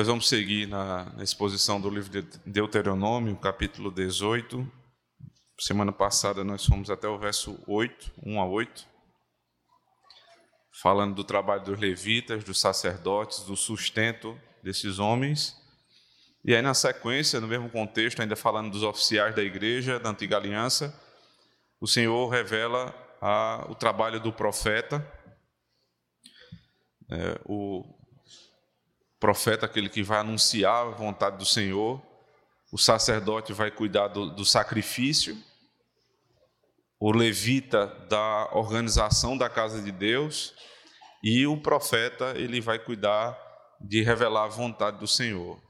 [0.00, 4.66] Nós vamos seguir na, exposição do livro de Deuteronômio, capítulo 18.
[5.58, 8.86] Semana passada nós fomos até o verso 8, 1 a 8,
[10.80, 15.54] falando do trabalho dos levitas, dos sacerdotes, do sustento desses homens.
[16.42, 20.38] E aí, na sequência, no mesmo contexto, ainda falando dos oficiais da igreja, da antiga
[20.38, 20.98] aliança,
[21.78, 25.06] o Senhor revela a, o trabalho do profeta,
[27.10, 27.99] é, o
[29.20, 32.02] profeta, aquele que vai anunciar a vontade do Senhor,
[32.72, 35.36] o sacerdote vai cuidar do, do sacrifício,
[36.98, 40.54] o levita da organização da casa de Deus
[41.22, 43.38] e o profeta ele vai cuidar
[43.80, 45.60] de revelar a vontade do Senhor.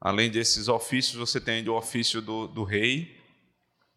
[0.00, 3.16] Além desses ofícios, você tem o ofício do, do rei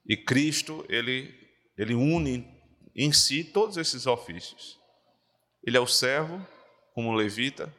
[0.06, 1.38] e Cristo ele
[1.78, 2.46] ele une
[2.94, 4.78] em si todos esses ofícios.
[5.66, 6.46] Ele é o servo
[6.94, 7.74] como levita,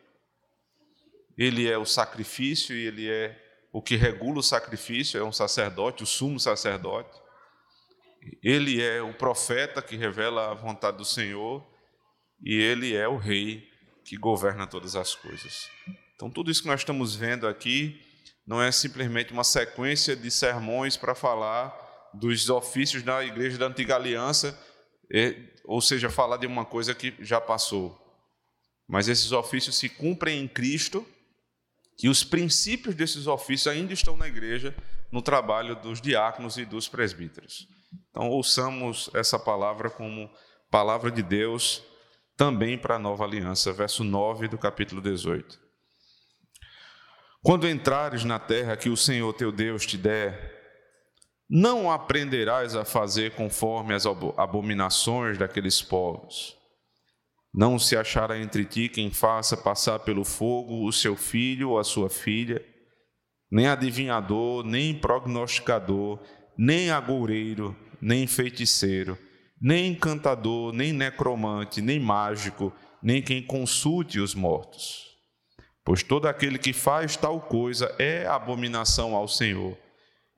[1.36, 3.41] ele é o sacrifício e ele é
[3.73, 7.19] o que regula o sacrifício, é um sacerdote, o sumo sacerdote.
[8.42, 11.64] Ele é o profeta que revela a vontade do Senhor
[12.45, 13.69] e ele é o rei
[14.05, 15.69] que governa todas as coisas.
[16.14, 17.98] Então, tudo isso que nós estamos vendo aqui
[18.47, 21.72] não é simplesmente uma sequência de sermões para falar
[22.12, 24.59] dos ofícios da igreja da antiga aliança,
[25.65, 27.97] ou seja, falar de uma coisa que já passou.
[28.89, 31.06] Mas esses ofícios se cumprem em Cristo
[32.01, 34.75] que os princípios desses ofícios ainda estão na igreja,
[35.12, 37.69] no trabalho dos diáconos e dos presbíteros.
[38.09, 40.31] Então, ouçamos essa palavra como
[40.71, 41.83] palavra de Deus
[42.39, 45.61] também para a nova aliança, verso 9 do capítulo 18.
[47.43, 50.59] Quando entrares na terra que o Senhor teu Deus te der,
[51.51, 56.59] não aprenderás a fazer conforme as abominações daqueles povos
[57.53, 61.84] não se achará entre ti quem faça passar pelo fogo o seu filho ou a
[61.84, 62.65] sua filha,
[63.50, 66.21] nem adivinhador, nem prognosticador,
[66.56, 69.19] nem agoureiro, nem feiticeiro,
[69.60, 72.72] nem encantador, nem necromante, nem mágico,
[73.03, 75.10] nem quem consulte os mortos.
[75.84, 79.77] Pois todo aquele que faz tal coisa é abominação ao Senhor.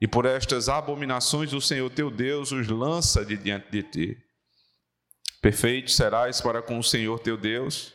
[0.00, 4.16] E por estas abominações o Senhor teu Deus os lança de diante de ti.
[5.42, 7.92] Perfeito serás para com o Senhor teu Deus,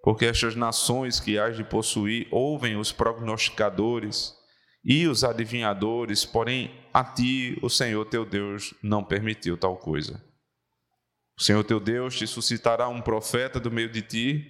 [0.00, 4.32] porque estas nações que hás de possuir ouvem os prognosticadores
[4.84, 10.24] e os adivinhadores, porém a ti o Senhor teu Deus não permitiu tal coisa.
[11.36, 14.48] O Senhor teu Deus te suscitará um profeta do meio de ti,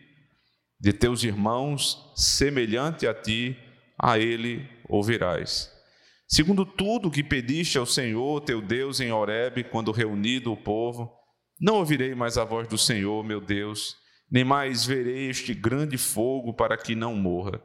[0.78, 3.56] de teus irmãos, semelhante a ti,
[3.98, 5.72] a ele ouvirás.
[6.28, 11.22] Segundo tudo que pediste ao Senhor teu Deus em Horebe, quando reunido o povo,
[11.62, 13.96] não ouvirei mais a voz do Senhor, meu Deus,
[14.28, 17.62] nem mais verei este grande fogo para que não morra.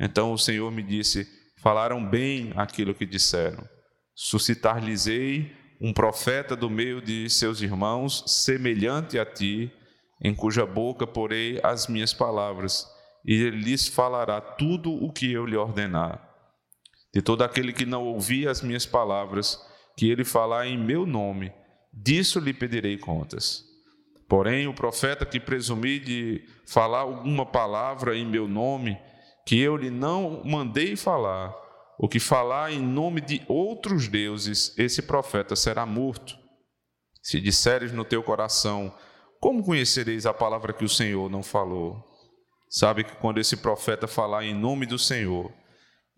[0.00, 1.24] Então o Senhor me disse:
[1.62, 3.64] Falaram bem aquilo que disseram.
[4.12, 9.70] Suscitar-lhes-ei um profeta do meio de seus irmãos, semelhante a ti,
[10.20, 12.84] em cuja boca porei as minhas palavras,
[13.24, 16.28] e ele lhes falará tudo o que eu lhe ordenar.
[17.14, 19.64] De todo aquele que não ouvir as minhas palavras,
[19.96, 21.52] que ele falar em meu nome,
[21.92, 23.64] disso lhe pedirei contas.
[24.28, 28.98] Porém, o profeta que presumir de falar alguma palavra em meu nome,
[29.46, 31.54] que eu lhe não mandei falar,
[31.98, 36.38] o que falar em nome de outros deuses, esse profeta será morto.
[37.22, 38.94] Se disseres no teu coração,
[39.40, 42.04] como conhecereis a palavra que o Senhor não falou?
[42.68, 45.50] Sabe que quando esse profeta falar em nome do Senhor,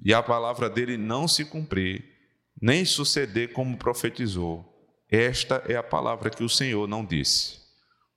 [0.04, 2.04] e a palavra dele não se cumprir,
[2.60, 4.69] nem suceder como profetizou,
[5.10, 7.58] esta é a palavra que o Senhor não disse.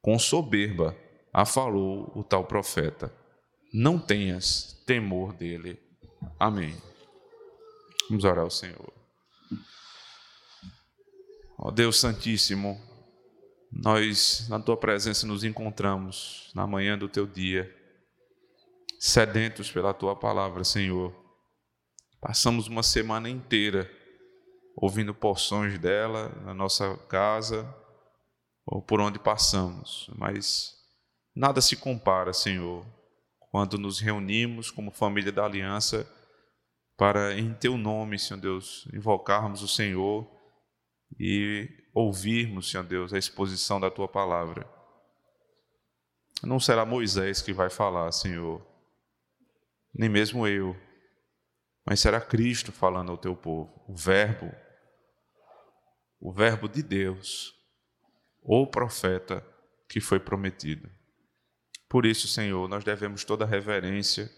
[0.01, 0.95] Com soberba
[1.33, 3.11] a falou o tal profeta.
[3.73, 5.79] Não tenhas temor dele.
[6.39, 6.77] Amém.
[8.07, 8.93] Vamos orar ao Senhor.
[11.57, 12.79] Ó Deus Santíssimo,
[13.71, 17.73] nós na tua presença nos encontramos na manhã do teu dia,
[18.99, 21.11] sedentos pela tua palavra, Senhor.
[22.21, 23.89] Passamos uma semana inteira
[24.75, 27.73] ouvindo porções dela na nossa casa
[28.65, 30.73] ou por onde passamos, mas
[31.35, 32.85] nada se compara, Senhor,
[33.51, 36.09] quando nos reunimos como família da aliança
[36.97, 40.27] para, em Teu nome, Senhor Deus, invocarmos o Senhor
[41.19, 44.67] e ouvirmos, Senhor Deus, a exposição da Tua palavra.
[46.41, 48.65] Não será Moisés que vai falar, Senhor,
[49.93, 50.75] nem mesmo eu,
[51.85, 54.62] mas será Cristo falando ao Teu povo, o Verbo
[56.25, 57.53] o Verbo de Deus,
[58.41, 59.45] ou profeta
[59.89, 60.89] que foi prometido.
[61.89, 64.31] Por isso, Senhor, nós devemos toda reverência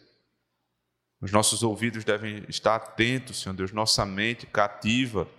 [1.22, 5.30] Os nossos ouvidos devem estar atentos, Senhor Deus, nossa mente cativa,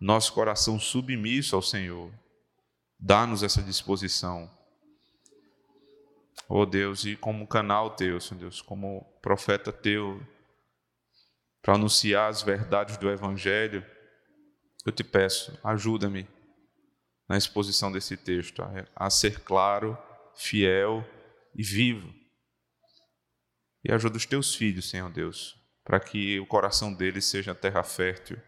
[0.00, 2.10] nosso coração submisso ao Senhor.
[2.98, 4.50] Dá-nos essa disposição.
[6.48, 10.20] Oh Deus, e como canal teu, Senhor Deus, como profeta teu,
[11.62, 13.86] para anunciar as verdades do Evangelho,
[14.84, 16.26] eu te peço, ajuda-me
[17.28, 18.62] na exposição desse texto
[18.94, 19.96] a ser claro,
[20.34, 21.04] fiel
[21.54, 22.12] e vivo.
[23.84, 28.38] E ajuda os teus filhos, Senhor Deus, para que o coração deles seja terra fértil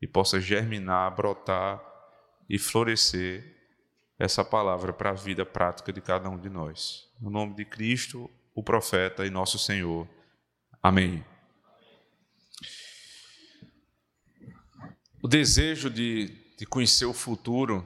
[0.00, 1.82] e possa germinar, brotar
[2.48, 3.54] e florescer
[4.18, 7.08] essa palavra para a vida prática de cada um de nós.
[7.20, 10.08] No nome de Cristo, o profeta e nosso Senhor.
[10.82, 11.24] Amém.
[15.24, 17.82] O desejo de, de conhecer o futuro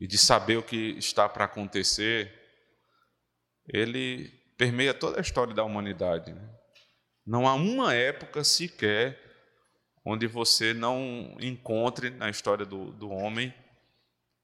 [0.00, 2.32] e de saber o que está para acontecer,
[3.66, 6.32] ele permeia toda a história da humanidade.
[6.32, 6.48] Né?
[7.26, 9.18] Não há uma época sequer
[10.04, 13.52] onde você não encontre na história do, do homem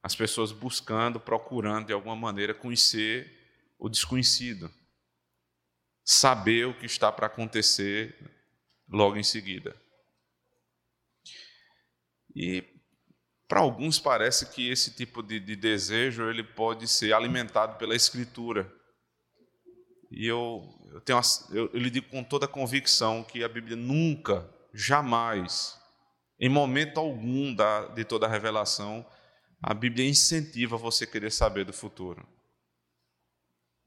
[0.02, 4.68] as pessoas buscando, procurando de alguma maneira conhecer o desconhecido,
[6.04, 8.16] saber o que está para acontecer
[8.88, 9.85] logo em seguida.
[12.36, 12.62] E
[13.48, 18.70] para alguns parece que esse tipo de, de, desejo ele pode ser alimentado pela Escritura.
[20.10, 20.62] E eu,
[20.92, 21.18] eu, tenho,
[21.50, 25.80] eu, eu lhe digo com toda a convicção que a Bíblia nunca, jamais,
[26.38, 29.06] em momento algum da, de toda a revelação,
[29.62, 32.28] a Bíblia incentiva você querer saber do futuro.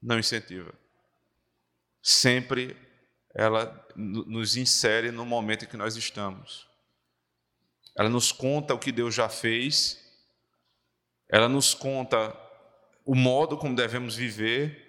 [0.02, 0.74] Não incentiva.
[2.02, 2.76] Sempre
[3.32, 6.69] ela nos insere no momento em que nós estamos.
[7.96, 10.00] Ela nos conta o que Deus já fez,
[11.28, 12.36] ela nos conta
[13.04, 14.88] o modo como devemos viver,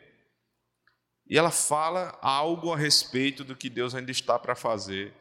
[1.28, 5.14] e ela fala algo a respeito do que Deus ainda está para fazer,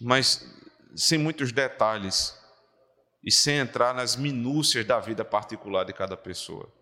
[0.00, 0.44] mas
[0.96, 2.38] sem muitos detalhes
[3.22, 6.72] e sem entrar nas minúcias da vida particular de cada pessoa.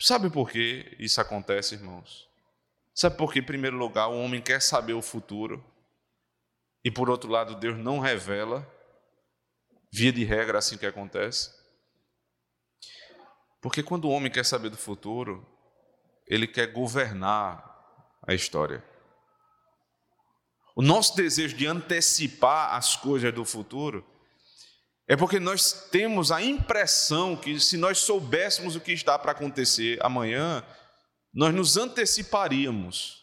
[0.00, 2.28] Sabe por que isso acontece, irmãos?
[2.94, 5.64] Sabe por que, em primeiro lugar, o homem quer saber o futuro
[6.84, 8.66] e, por outro lado, Deus não revela?
[9.92, 11.50] Via de regra, assim que acontece.
[13.60, 15.46] Porque quando o homem quer saber do futuro,
[16.26, 17.68] ele quer governar
[18.26, 18.82] a história.
[20.74, 24.06] O nosso desejo de antecipar as coisas do futuro
[25.06, 29.98] é porque nós temos a impressão que, se nós soubéssemos o que está para acontecer
[30.00, 30.64] amanhã,
[31.34, 33.19] nós nos anteciparíamos.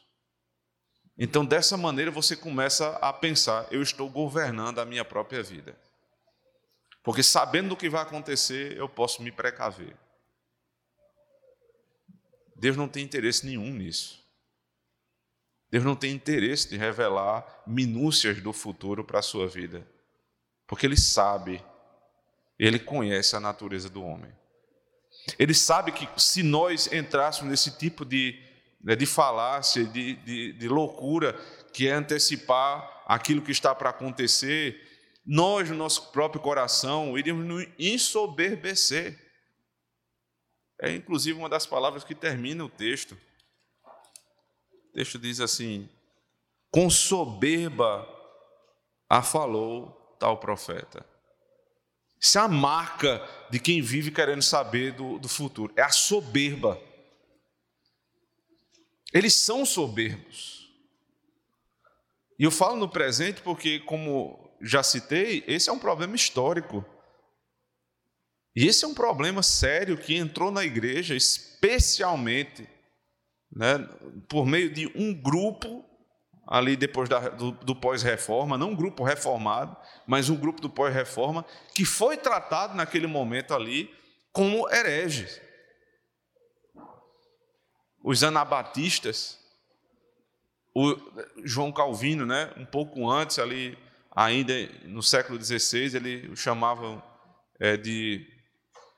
[1.17, 5.77] Então, dessa maneira, você começa a pensar: eu estou governando a minha própria vida.
[7.03, 9.95] Porque sabendo do que vai acontecer, eu posso me precaver.
[12.55, 14.25] Deus não tem interesse nenhum nisso.
[15.69, 19.87] Deus não tem interesse de revelar minúcias do futuro para a sua vida.
[20.65, 21.63] Porque Ele sabe
[22.59, 24.31] ele conhece a natureza do homem.
[25.37, 28.41] Ele sabe que se nós entrássemos nesse tipo de,
[28.87, 31.33] né, de falácia, de, de, de loucura,
[31.73, 34.81] que é antecipar aquilo que está para acontecer,
[35.25, 39.19] nós, no nosso próprio coração, iríamos nos ensoberbecer.
[40.81, 43.17] É inclusive uma das palavras que termina o texto.
[44.71, 45.89] O texto diz assim:
[46.71, 48.07] com soberba
[49.09, 51.05] a falou tal profeta.
[52.17, 55.73] Isso é a marca de quem vive querendo saber do, do futuro.
[55.75, 56.81] É a soberba.
[59.13, 60.69] Eles são soberbos.
[62.39, 66.85] E eu falo no presente porque, como já citei, esse é um problema histórico.
[68.55, 72.67] E esse é um problema sério que entrou na igreja, especialmente
[73.51, 73.77] né,
[74.27, 75.85] por meio de um grupo
[76.47, 79.75] ali depois da, do, do pós-reforma, não um grupo reformado,
[80.07, 83.93] mas um grupo do pós-reforma, que foi tratado naquele momento ali
[84.31, 85.41] como hereges.
[88.07, 89.37] Os anabatistas,
[90.73, 90.95] o
[91.43, 93.77] João Calvino, né, um pouco antes, ali,
[94.15, 94.53] ainda
[94.85, 97.03] no século XVI, ele o chamavam
[97.59, 98.25] é, de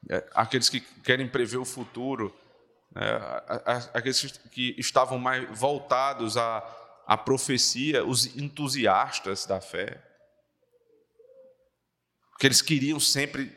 [0.09, 2.31] é, aqueles que querem prever o futuro,
[2.95, 6.59] é, aqueles que estavam mais voltados a
[7.09, 9.99] a profecia os entusiastas da fé.
[12.29, 13.51] Porque eles queriam sempre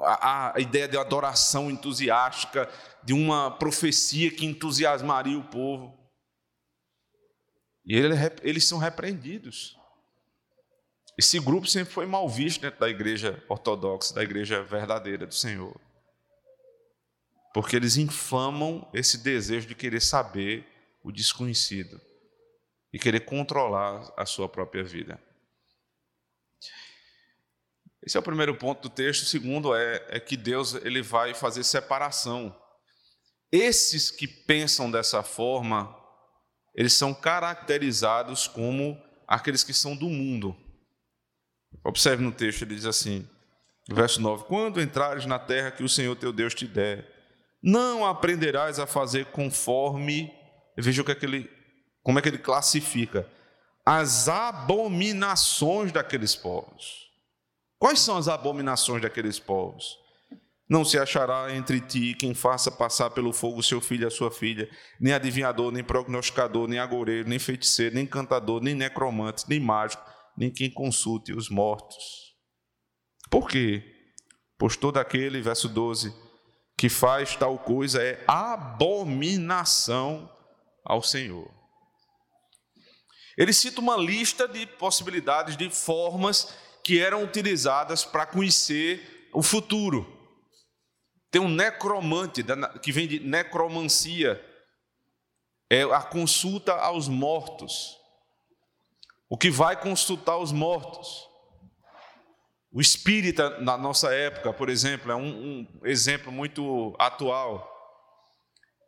[0.00, 2.68] a, a ideia de adoração entusiástica,
[3.02, 5.96] de uma profecia que entusiasmaria o povo.
[7.84, 9.78] E ele, eles são repreendidos.
[11.16, 15.78] Esse grupo sempre foi mal visto dentro da igreja ortodoxa, da igreja verdadeira do Senhor.
[17.52, 20.64] Porque eles inflamam esse desejo de querer saber
[21.02, 22.00] o desconhecido
[22.92, 25.20] e querer controlar a sua própria vida.
[28.08, 29.24] Esse é o primeiro ponto do texto.
[29.24, 32.58] O segundo é, é que Deus ele vai fazer separação.
[33.52, 35.94] Esses que pensam dessa forma,
[36.74, 40.56] eles são caracterizados como aqueles que são do mundo.
[41.84, 43.28] Observe no texto, ele diz assim,
[43.90, 47.06] verso 9: Quando entrares na terra que o Senhor teu Deus te der,
[47.62, 50.32] não aprenderás a fazer conforme.
[50.78, 51.50] Veja o que é que ele,
[52.02, 53.28] como é que ele classifica
[53.84, 57.07] as abominações daqueles povos.
[57.78, 59.96] Quais são as abominações daqueles povos?
[60.68, 64.30] Não se achará entre ti quem faça passar pelo fogo seu filho e a sua
[64.30, 64.68] filha,
[65.00, 70.04] nem adivinhador, nem prognosticador, nem agoureiro, nem feiticeiro, nem cantador, nem necromante, nem mágico,
[70.36, 72.34] nem quem consulte os mortos.
[73.30, 73.82] Por quê?
[74.58, 76.12] Pois todo aquele, verso 12,
[76.76, 80.30] que faz tal coisa é abominação
[80.84, 81.48] ao Senhor.
[83.38, 86.52] Ele cita uma lista de possibilidades, de formas
[86.88, 90.10] que eram utilizadas para conhecer o futuro.
[91.30, 92.42] Tem um necromante,
[92.82, 94.42] que vem de necromancia,
[95.68, 97.94] é a consulta aos mortos.
[99.28, 101.28] O que vai consultar os mortos.
[102.72, 107.70] O espírita, na nossa época, por exemplo, é um, um exemplo muito atual.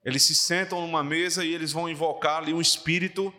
[0.02, 3.30] Eles se sentam numa mesa e eles vão invocar ali um espírito,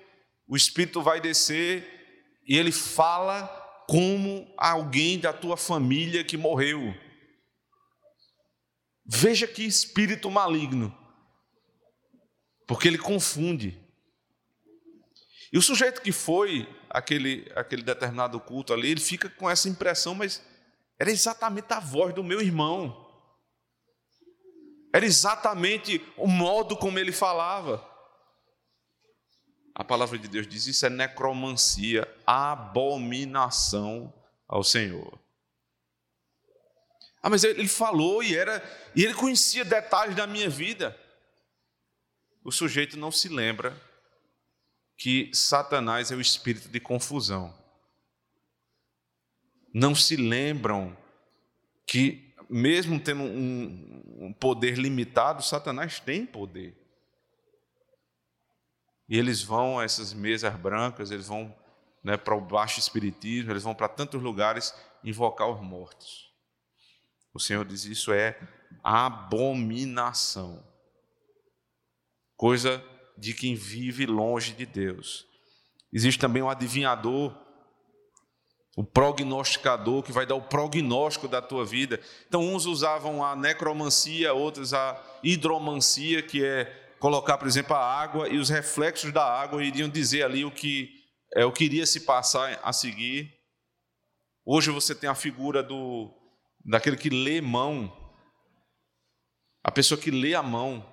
[0.47, 3.60] o espírito vai descer e ele fala
[3.91, 6.95] como alguém da tua família que morreu.
[9.05, 10.98] Veja que espírito maligno,
[12.65, 13.77] porque ele confunde.
[15.51, 20.15] E o sujeito que foi aquele, aquele determinado culto ali, ele fica com essa impressão,
[20.15, 20.41] mas
[20.98, 23.13] era exatamente a voz do meu irmão.
[24.93, 27.86] Era exatamente o modo como ele falava.
[29.73, 34.13] A palavra de Deus diz: isso é necromancia, abominação
[34.47, 35.19] ao Senhor.
[37.23, 38.63] Ah, mas ele falou e era
[38.95, 40.97] e ele conhecia detalhes da minha vida.
[42.43, 43.79] O sujeito não se lembra
[44.97, 47.55] que Satanás é o espírito de confusão.
[49.73, 50.97] Não se lembram
[51.85, 56.80] que, mesmo tendo um, poder limitado, Satanás tem poder.
[59.11, 61.53] E eles vão a essas mesas brancas, eles vão
[62.01, 66.31] né, para o baixo espiritismo, eles vão para tantos lugares invocar os mortos.
[67.33, 68.39] O Senhor diz: isso é
[68.81, 70.65] abominação.
[72.37, 72.81] Coisa
[73.17, 75.27] de quem vive longe de Deus.
[75.91, 77.37] Existe também o adivinhador,
[78.77, 81.99] o prognosticador, que vai dar o prognóstico da tua vida.
[82.29, 88.29] Então, uns usavam a necromancia, outros a hidromancia, que é colocar, por exemplo, a água
[88.29, 91.01] e os reflexos da água iriam dizer ali o que
[91.34, 93.34] é o que iria se passar a seguir.
[94.46, 96.13] Hoje você tem a figura do
[96.63, 97.91] daquele que lê mão,
[99.63, 100.86] a pessoa que lê a mão,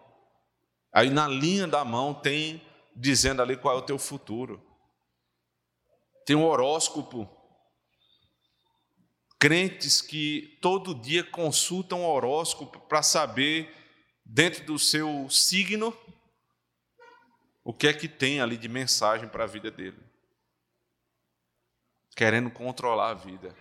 [0.94, 4.64] aí na linha da mão tem dizendo ali qual é o teu futuro.
[6.24, 7.28] Tem um horóscopo.
[9.38, 13.77] Crentes que todo dia consultam o horóscopo para saber,
[14.28, 15.96] dentro do seu signo,
[17.64, 19.98] o que é que tem ali de mensagem para a vida dele.
[22.14, 23.56] Querendo controlar a vida.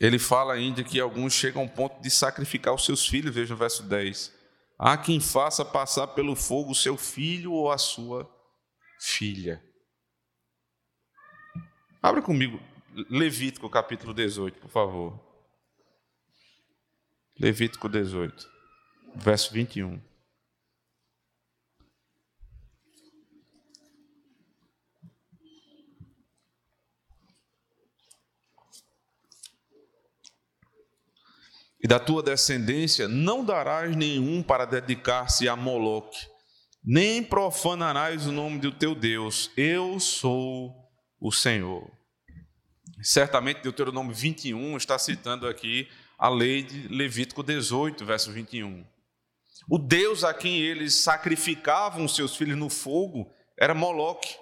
[0.00, 3.56] Ele fala ainda que alguns chegam ao ponto de sacrificar os seus filhos, veja o
[3.56, 4.32] verso 10.
[4.78, 8.28] Há quem faça passar pelo fogo o seu filho ou a sua
[9.00, 9.62] filha.
[12.02, 12.60] Abra comigo
[13.08, 15.31] Levítico capítulo 18, por favor.
[17.42, 18.48] Levítico 18,
[19.16, 20.00] verso 21.
[31.84, 36.28] e da tua descendência não darás nenhum para dedicar-se a Moloque,
[36.84, 39.50] nem profanarás o nome do teu Deus.
[39.56, 40.72] Eu sou
[41.18, 41.90] o Senhor.
[43.02, 45.88] Certamente Deuteronômio 21 está citando aqui
[46.22, 48.86] a lei de Levítico 18, verso 21.
[49.68, 54.32] O Deus a quem eles sacrificavam seus filhos no fogo era Moloque.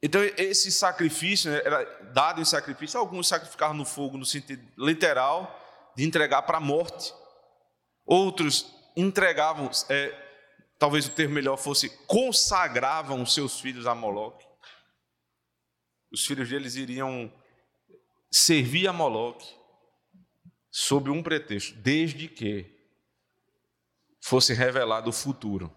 [0.00, 1.82] Então, esse sacrifício né, era
[2.12, 3.00] dado em sacrifício.
[3.00, 5.60] Alguns sacrificavam no fogo no sentido literal,
[5.96, 7.12] de entregar para a morte.
[8.06, 10.14] Outros entregavam, é,
[10.78, 14.46] talvez o termo melhor fosse, consagravam seus filhos a Moloque.
[16.12, 17.41] Os filhos deles iriam
[18.32, 19.46] servir a Moloque
[20.70, 22.64] sob um pretexto, desde que
[24.22, 25.70] fosse revelado o futuro.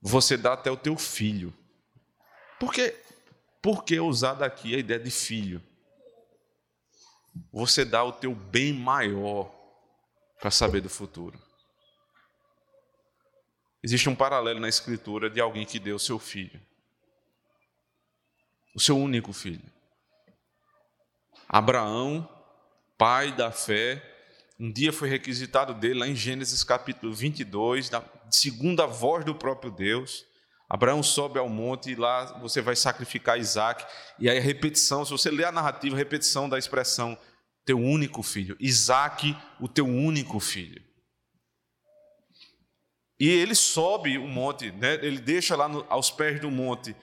[0.00, 1.54] você dá até o teu filho.
[2.58, 2.90] Por que,
[3.60, 5.62] por que usar daqui a ideia de filho?
[7.52, 9.52] Você dá o teu bem maior
[10.40, 11.40] para saber do futuro.
[13.82, 16.60] Existe um paralelo na Escritura de alguém que deu o seu filho,
[18.74, 19.71] o seu único filho.
[21.52, 22.26] Abraão,
[22.96, 24.02] pai da fé,
[24.58, 29.70] um dia foi requisitado dele, lá em Gênesis capítulo 22, da segunda voz do próprio
[29.70, 30.24] Deus.
[30.66, 33.84] Abraão sobe ao monte e lá você vai sacrificar Isaac.
[34.18, 37.18] E aí a repetição, se você ler a narrativa, a repetição da expressão
[37.66, 38.56] teu único filho.
[38.58, 40.82] Isaac, o teu único filho.
[43.20, 44.94] E ele sobe o monte, né?
[45.02, 46.96] ele deixa lá no, aos pés do monte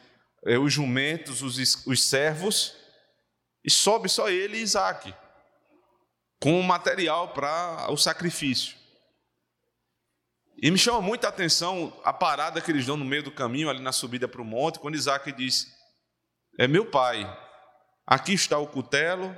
[0.43, 2.75] é, os jumentos, os, os servos,
[3.63, 5.13] e sobe só ele e Isaac
[6.39, 8.77] com o material para o sacrifício.
[10.61, 13.81] E me chama muita atenção a parada que eles dão no meio do caminho, ali
[13.81, 15.67] na subida para o monte, quando Isaac diz:
[16.57, 17.25] É meu pai,
[18.05, 19.35] aqui está o cutelo,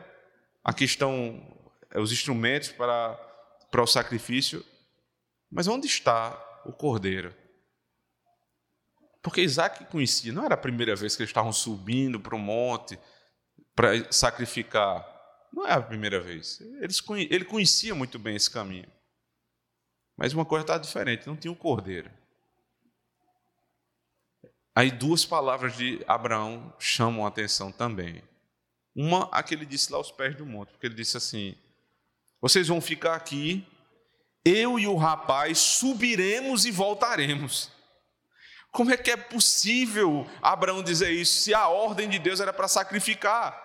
[0.64, 1.40] aqui estão
[1.92, 3.14] é, os instrumentos para,
[3.70, 4.66] para o sacrifício,
[5.52, 6.32] mas onde está
[6.66, 7.36] o cordeiro?
[9.22, 12.98] Porque Isaac conhecia, não era a primeira vez que eles estavam subindo para o monte
[13.76, 15.08] para sacrificar.
[15.52, 16.62] Não é a primeira vez.
[17.30, 18.90] ele conhecia muito bem esse caminho.
[20.16, 22.12] Mas uma coisa estava diferente, não tinha um cordeiro.
[24.76, 28.24] Aí duas palavras de Abraão chamam a atenção também.
[28.96, 31.56] Uma, a que ele disse lá aos pés do monte, porque ele disse assim:
[32.40, 33.66] Vocês vão ficar aqui,
[34.46, 37.72] eu e o rapaz subiremos e voltaremos.
[38.72, 42.70] Como é que é possível Abraão dizer isso se a ordem de Deus era para
[42.70, 43.62] sacrificar?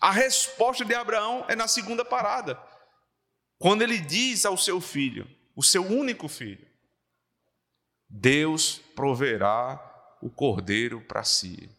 [0.00, 2.58] A resposta de Abraão é na segunda parada.
[3.58, 6.66] Quando ele diz ao seu filho, o seu único filho,
[8.08, 9.78] Deus proverá
[10.22, 11.70] o cordeiro para si.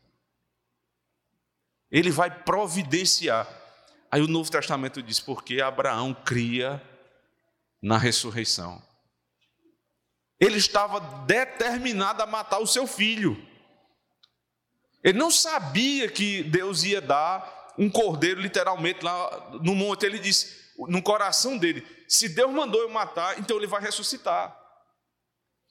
[1.90, 3.48] Ele vai providenciar.
[4.10, 6.82] Aí o Novo Testamento diz: porque Abraão cria
[7.82, 8.82] na ressurreição.
[10.42, 13.38] Ele estava determinado a matar o seu filho.
[15.04, 20.04] Ele não sabia que Deus ia dar um cordeiro, literalmente, lá no monte.
[20.04, 24.58] Ele disse, no coração dele: se Deus mandou eu matar, então ele vai ressuscitar.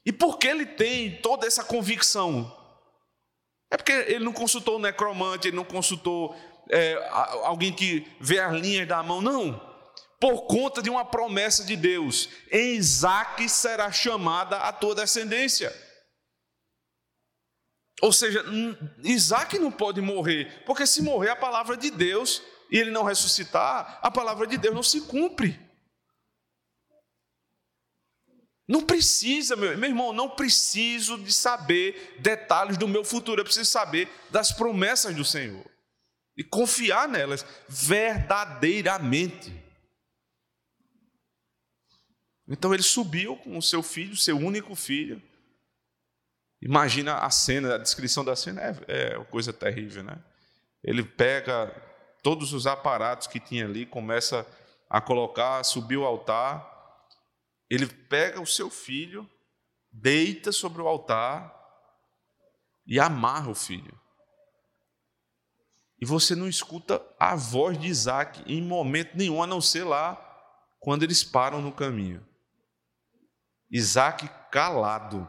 [0.05, 2.57] E por que ele tem toda essa convicção?
[3.69, 6.35] É porque ele não consultou o necromante, ele não consultou
[6.69, 6.95] é,
[7.43, 9.70] alguém que vê as linhas da mão, não.
[10.21, 15.73] Por conta de uma promessa de Deus, em Isaac será chamada a tua descendência.
[18.03, 18.45] Ou seja,
[19.03, 23.97] Isaac não pode morrer, porque se morrer a palavra de Deus e ele não ressuscitar,
[23.99, 25.59] a palavra de Deus não se cumpre.
[28.67, 33.69] Não precisa, meu, meu irmão, não preciso de saber detalhes do meu futuro, eu preciso
[33.69, 35.65] saber das promessas do Senhor
[36.37, 39.60] e confiar nelas verdadeiramente.
[42.51, 45.21] Então ele subiu com o seu filho, seu único filho,
[46.61, 50.23] Imagina a cena, a descrição da cena é, é coisa terrível, né?
[50.83, 51.73] Ele pega
[52.21, 54.45] todos os aparatos que tinha ali, começa
[54.87, 56.69] a colocar, subir o altar.
[57.67, 59.27] Ele pega o seu filho,
[59.91, 61.51] deita sobre o altar
[62.85, 63.99] e amarra o filho.
[65.99, 70.15] E você não escuta a voz de Isaac em momento nenhum, a não ser lá
[70.79, 72.25] quando eles param no caminho.
[73.71, 75.27] Isaac calado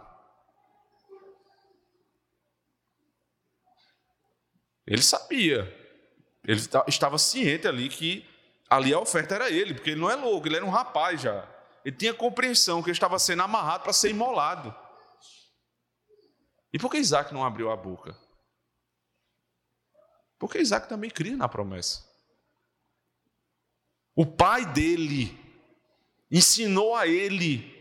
[4.87, 5.63] Ele sabia.
[6.45, 8.29] Ele estava ciente ali que
[8.69, 11.49] ali a oferta era ele, porque ele não é louco, ele era um rapaz já.
[11.85, 14.75] Ele tinha compreensão que ele estava sendo amarrado para ser imolado.
[16.73, 18.17] E por que Isaac não abriu a boca?
[20.39, 22.05] Porque Isaac também cria na promessa.
[24.15, 25.39] O pai dele
[26.31, 27.72] ensinou a ele: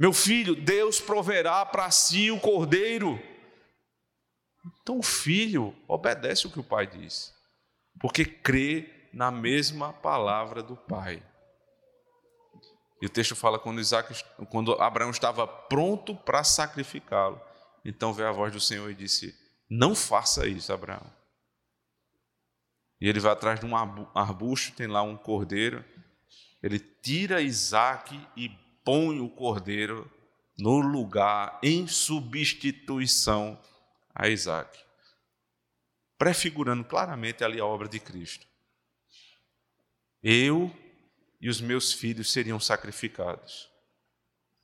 [0.00, 3.20] Meu filho, Deus proverá para si o cordeiro.
[4.80, 7.34] Então o filho obedece o que o pai diz,
[8.00, 11.22] porque crê na mesma palavra do pai.
[13.02, 17.38] E o texto fala quando Isaac, quando Abraão estava pronto para sacrificá-lo,
[17.84, 19.34] então veio a voz do Senhor e disse:
[19.68, 21.12] Não faça isso, Abraão.
[22.98, 25.84] E ele vai atrás de um arbusto, tem lá um cordeiro.
[26.62, 28.48] Ele tira Isaac e
[28.90, 30.10] põe o cordeiro
[30.58, 33.56] no lugar em substituição
[34.12, 34.76] a Isaac,
[36.18, 38.44] prefigurando claramente ali a obra de Cristo.
[40.20, 40.74] Eu
[41.40, 43.70] e os meus filhos seriam sacrificados.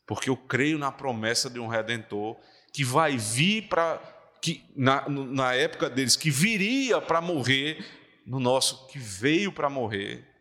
[0.04, 2.36] porque eu creio na promessa de um redentor
[2.72, 3.98] que vai vir para
[4.42, 7.84] que na, na época deles que viria para morrer
[8.26, 10.35] no nosso que veio para morrer.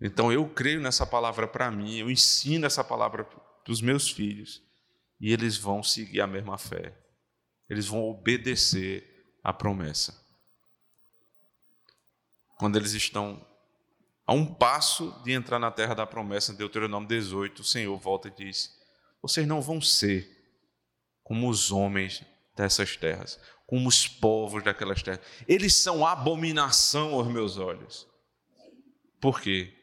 [0.00, 4.62] Então eu creio nessa palavra para mim, eu ensino essa palavra para os meus filhos
[5.20, 6.94] e eles vão seguir a mesma fé.
[7.68, 10.24] Eles vão obedecer à promessa.
[12.58, 13.44] Quando eles estão
[14.26, 18.28] a um passo de entrar na terra da promessa, em Deuteronômio 18, o Senhor volta
[18.28, 18.76] e diz:
[19.22, 20.30] Vocês não vão ser
[21.22, 22.22] como os homens
[22.56, 25.20] dessas terras, como os povos daquelas terras.
[25.46, 28.06] Eles são abominação aos meus olhos.
[29.20, 29.75] Por quê?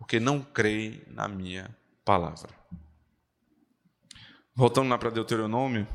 [0.00, 2.48] Porque não creem na minha palavra.
[4.54, 5.86] Voltando lá para Deuteronômio,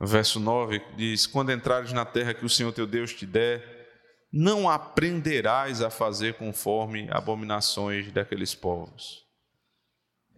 [0.00, 3.88] verso 9 diz: Quando entrares na terra que o Senhor teu Deus te der,
[4.32, 9.26] não aprenderás a fazer conforme abominações daqueles povos.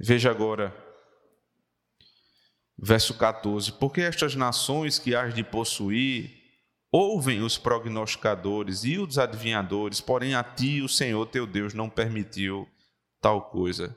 [0.00, 0.74] Veja agora,
[2.78, 6.37] verso 14: Porque estas nações que hás de possuir
[6.90, 12.68] ouvem os prognosticadores e os adivinhadores, porém a ti o Senhor teu Deus não permitiu
[13.20, 13.96] tal coisa.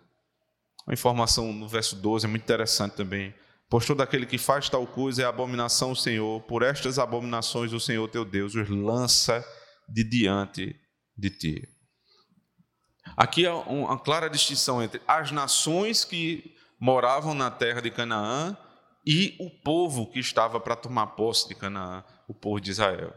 [0.88, 3.34] A informação no verso 12 é muito interessante também.
[3.70, 7.80] Pois todo aquele que faz tal coisa é abominação ao Senhor, por estas abominações o
[7.80, 9.46] Senhor teu Deus os lança
[9.88, 10.76] de diante
[11.18, 11.70] de ti.
[13.16, 18.58] Aqui há uma clara distinção entre as nações que moravam na terra de Canaã
[19.06, 23.14] e o povo que estava para tomar posse de Canaã, o povo de Israel.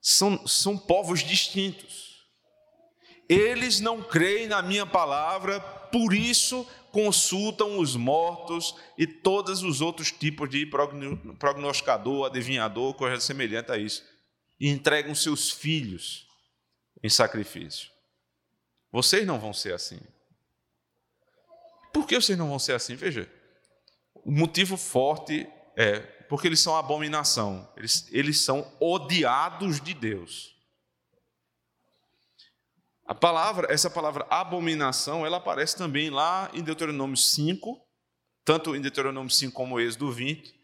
[0.00, 2.26] São, são povos distintos.
[3.28, 10.10] Eles não creem na minha palavra, por isso consultam os mortos e todos os outros
[10.10, 10.66] tipos de
[11.38, 14.04] prognosticador, adivinhador, coisa semelhante a isso,
[14.58, 16.26] e entregam seus filhos
[17.02, 17.90] em sacrifício.
[18.90, 20.00] Vocês não vão ser assim.
[21.92, 22.94] Por que vocês não vão ser assim?
[22.94, 23.30] Veja,
[24.14, 30.54] o motivo forte é porque eles são abominação, eles, eles são odiados de Deus.
[33.04, 37.84] A palavra, essa palavra abominação, ela aparece também lá em Deuteronômio 5,
[38.44, 40.54] tanto em Deuteronômio 5 como Êxodo 20,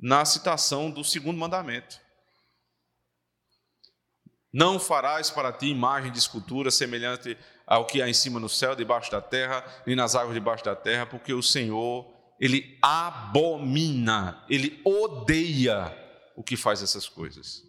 [0.00, 2.00] na citação do segundo mandamento.
[4.52, 8.74] Não farás para ti imagem de escultura semelhante ao que há em cima no céu,
[8.74, 12.11] debaixo da terra, nem nas águas debaixo da terra, porque o Senhor,
[12.42, 15.96] ele abomina, ele odeia
[16.34, 17.62] o que faz essas coisas.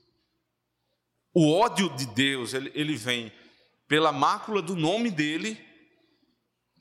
[1.32, 3.32] O ódio de Deus, ele, ele vem
[3.88, 5.64] pela mácula do nome dele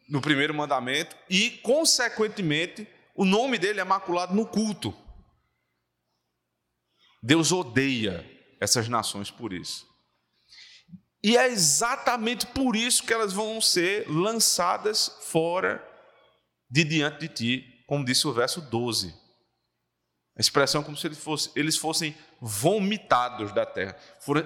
[0.08, 4.96] no primeiro mandamento e, consequentemente, o nome dele é maculado no culto.
[7.22, 8.26] Deus odeia
[8.58, 9.86] essas nações por isso.
[11.22, 15.86] E é exatamente por isso que elas vão ser lançadas fora
[16.70, 19.14] de diante de ti, como disse o verso 12.
[20.34, 21.06] A expressão é como se
[21.54, 23.94] eles fossem, vomitados da terra,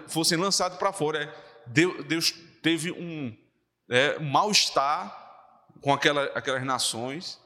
[0.09, 1.23] fossem lançados para fora.
[1.23, 3.33] É, Deus teve um,
[3.89, 5.17] é, mal-estar
[5.81, 7.41] com aquela, aquelas nações,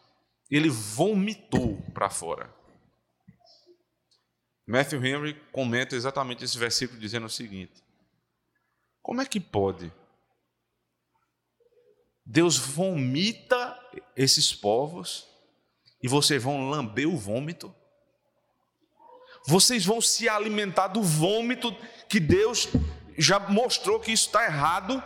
[0.51, 2.51] ele vomitou para fora.
[4.67, 7.85] Matthew Henry comenta exatamente esse versículo dizendo o seguinte:
[9.03, 9.93] Como é que pode?
[12.25, 13.79] Deus vomita
[14.17, 15.29] esses povos
[16.03, 17.75] e vocês vão lamber o vômito?
[19.47, 21.75] Vocês vão se alimentar do vômito
[22.09, 22.69] que Deus
[23.17, 25.03] já mostrou que isso está errado.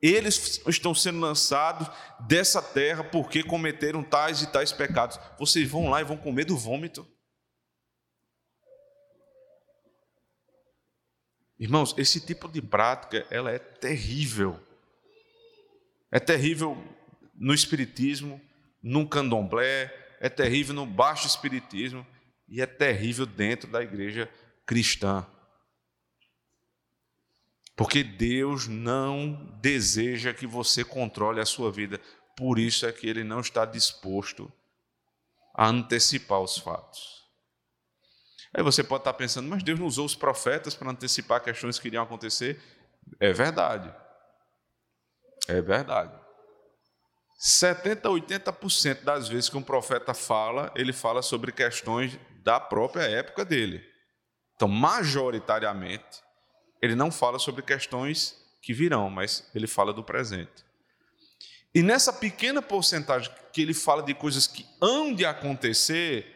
[0.00, 1.88] Eles estão sendo lançados
[2.20, 5.18] dessa terra porque cometeram tais e tais pecados.
[5.38, 7.06] Vocês vão lá e vão comer do vômito.
[11.58, 14.60] Irmãos, esse tipo de prática, ela é terrível.
[16.10, 16.76] É terrível
[17.34, 18.40] no espiritismo,
[18.82, 22.06] no candomblé, é terrível no baixo espiritismo
[22.48, 24.26] e é terrível dentro da igreja
[24.64, 25.26] cristã.
[27.76, 32.00] Porque Deus não deseja que você controle a sua vida.
[32.34, 34.50] Por isso é que ele não está disposto
[35.54, 37.22] a antecipar os fatos.
[38.54, 41.88] Aí você pode estar pensando, mas Deus não usou os profetas para antecipar questões que
[41.88, 42.62] iriam acontecer?
[43.20, 43.94] É verdade.
[45.48, 46.23] É verdade.
[47.46, 53.02] 70 a 80% das vezes que um profeta fala, ele fala sobre questões da própria
[53.02, 53.84] época dele.
[54.56, 56.22] Então, majoritariamente,
[56.80, 60.64] ele não fala sobre questões que virão, mas ele fala do presente.
[61.74, 66.34] E nessa pequena porcentagem que ele fala de coisas que hão de acontecer,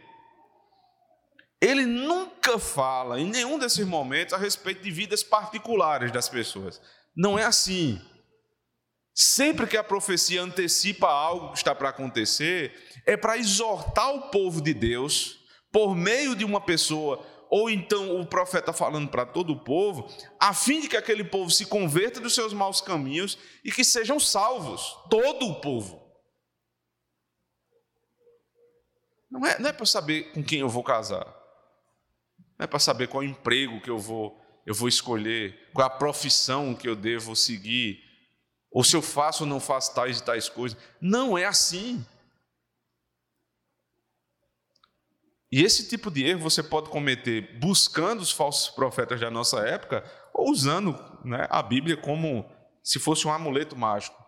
[1.58, 6.82] ele nunca fala, em nenhum desses momentos, a respeito de vidas particulares das pessoas.
[7.16, 7.98] Não é assim.
[9.20, 12.72] Sempre que a profecia antecipa algo que está para acontecer,
[13.04, 18.24] é para exortar o povo de Deus, por meio de uma pessoa, ou então o
[18.24, 20.06] profeta falando para todo o povo,
[20.38, 24.20] a fim de que aquele povo se converta dos seus maus caminhos e que sejam
[24.20, 26.00] salvos, todo o povo.
[29.28, 31.26] Não é, não é para saber com quem eu vou casar,
[32.56, 36.72] não é para saber qual emprego que eu vou, eu vou escolher, qual a profissão
[36.72, 38.06] que eu devo seguir
[38.70, 40.78] ou se eu faço ou não faço tais e tais coisas.
[41.00, 42.04] Não é assim.
[45.50, 50.04] E esse tipo de erro você pode cometer buscando os falsos profetas da nossa época
[50.34, 50.92] ou usando
[51.24, 52.44] né, a Bíblia como
[52.82, 54.22] se fosse um amuleto mágico.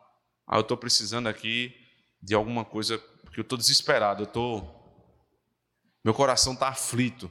[0.46, 1.74] Ah, eu estou precisando aqui
[2.22, 4.79] de alguma coisa, porque eu estou desesperado, eu estou.
[6.03, 7.31] Meu coração está aflito,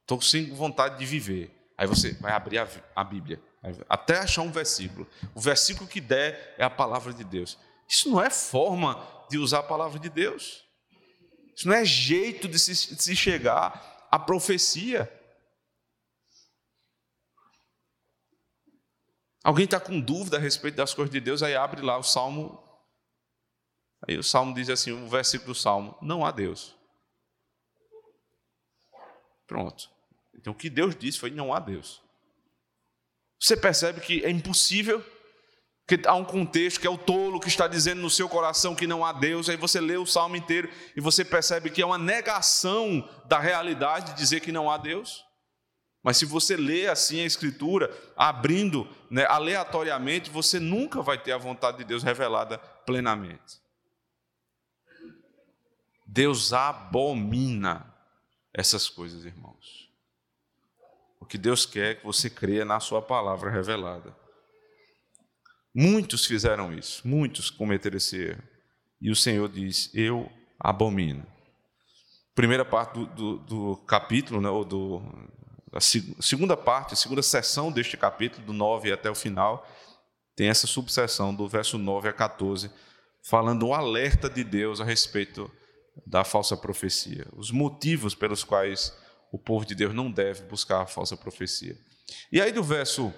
[0.00, 1.50] estou sem vontade de viver.
[1.76, 3.42] Aí você vai abrir a, a Bíblia
[3.88, 5.08] até achar um versículo.
[5.34, 7.58] O versículo que der é a palavra de Deus.
[7.88, 10.64] Isso não é forma de usar a palavra de Deus.
[11.56, 15.10] Isso não é jeito de se, de se chegar à profecia.
[19.42, 22.62] Alguém está com dúvida a respeito das coisas de Deus, aí abre lá o Salmo.
[24.06, 26.76] Aí o Salmo diz assim: o versículo do Salmo: Não há Deus.
[29.46, 29.90] Pronto.
[30.34, 32.03] Então o que Deus disse foi: Não há Deus.
[33.44, 35.04] Você percebe que é impossível,
[35.86, 38.86] que há um contexto que é o tolo que está dizendo no seu coração que
[38.86, 41.98] não há Deus, aí você lê o salmo inteiro e você percebe que é uma
[41.98, 45.22] negação da realidade de dizer que não há Deus.
[46.02, 51.38] Mas se você lê assim a Escritura, abrindo né, aleatoriamente, você nunca vai ter a
[51.38, 53.60] vontade de Deus revelada plenamente.
[56.06, 57.94] Deus abomina
[58.54, 59.83] essas coisas, irmãos.
[61.24, 64.14] O que Deus quer é que você creia na Sua palavra revelada.
[65.74, 68.42] Muitos fizeram isso, muitos cometeram esse erro.
[69.00, 71.26] E o Senhor diz: Eu abomino.
[72.34, 75.02] Primeira parte do, do, do capítulo, né, ou do,
[75.72, 79.66] a segunda parte, a segunda seção deste capítulo, do 9 até o final,
[80.36, 82.70] tem essa subseção do verso 9 a 14,
[83.22, 85.50] falando um alerta de Deus a respeito
[86.06, 88.92] da falsa profecia, os motivos pelos quais
[89.34, 91.76] o povo de Deus não deve buscar a falsa profecia.
[92.30, 93.12] E aí, do verso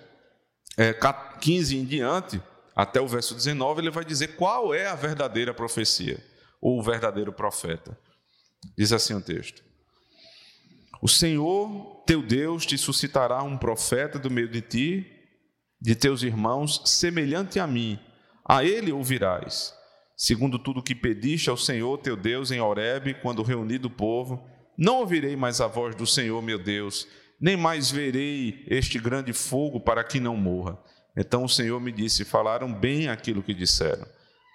[0.75, 0.95] é,
[1.43, 2.41] 15 em diante,
[2.75, 6.19] até o verso 19, ele vai dizer qual é a verdadeira profecia,
[6.59, 7.99] ou o verdadeiro profeta.
[8.75, 9.63] Diz assim o texto:
[11.03, 15.07] O Senhor teu Deus te suscitará um profeta do meio de ti,
[15.79, 17.99] de teus irmãos, semelhante a mim.
[18.43, 19.75] A ele ouvirás,
[20.17, 24.97] segundo tudo que pediste ao Senhor teu Deus em Horebe, quando reunido o povo não
[25.01, 27.07] ouvirei mais a voz do Senhor, meu Deus,
[27.41, 30.79] nem mais verei este grande fogo para que não morra.
[31.17, 34.07] Então o Senhor me disse: Falaram bem aquilo que disseram.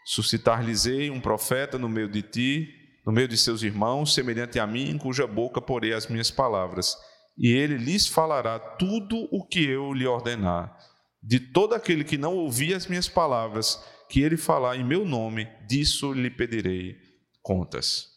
[0.05, 2.69] Suscitar-lhes-ei um profeta no meio de ti,
[3.05, 6.95] no meio de seus irmãos, semelhante a mim, em cuja boca porei as minhas palavras.
[7.37, 10.75] E ele lhes falará tudo o que eu lhe ordenar.
[11.23, 15.47] De todo aquele que não ouvir as minhas palavras, que ele falar em meu nome,
[15.67, 16.97] disso lhe pedirei
[17.41, 18.10] contas.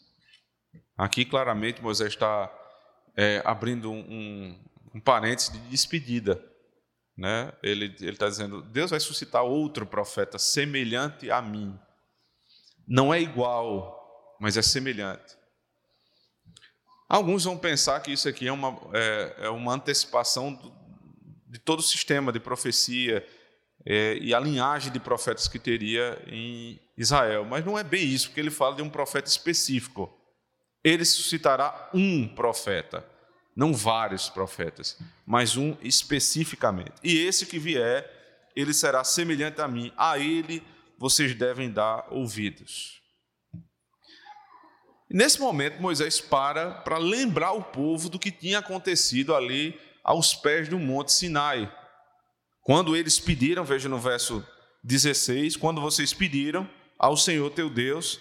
[0.97, 2.53] Aqui, claramente, Moisés está
[3.17, 4.59] é, abrindo um,
[4.95, 6.41] um parênteses de despedida.
[7.17, 7.53] Né?
[7.63, 11.79] Ele está dizendo: Deus vai suscitar outro profeta semelhante a mim.
[12.87, 15.37] Não é igual, mas é semelhante.
[17.09, 20.73] Alguns vão pensar que isso aqui é uma, é, é uma antecipação do,
[21.49, 23.27] de todo o sistema de profecia
[23.85, 27.45] é, e a linhagem de profetas que teria em Israel.
[27.45, 30.24] Mas não é bem isso, porque ele fala de um profeta específico
[30.85, 33.05] ele suscitará um profeta,
[33.57, 36.93] não vários profetas, mas um especificamente.
[37.03, 38.09] E esse que vier,
[38.55, 40.63] ele será semelhante a mim, a ele
[40.99, 43.03] vocês devem dar ouvidos.
[45.11, 50.69] Nesse momento, Moisés para para lembrar o povo do que tinha acontecido ali aos pés
[50.69, 51.73] do Monte Sinai.
[52.63, 54.47] Quando eles pediram, veja no verso
[54.83, 56.69] 16: quando vocês pediram
[56.99, 58.21] ao Senhor teu Deus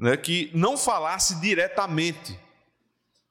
[0.00, 2.38] né, que não falasse diretamente.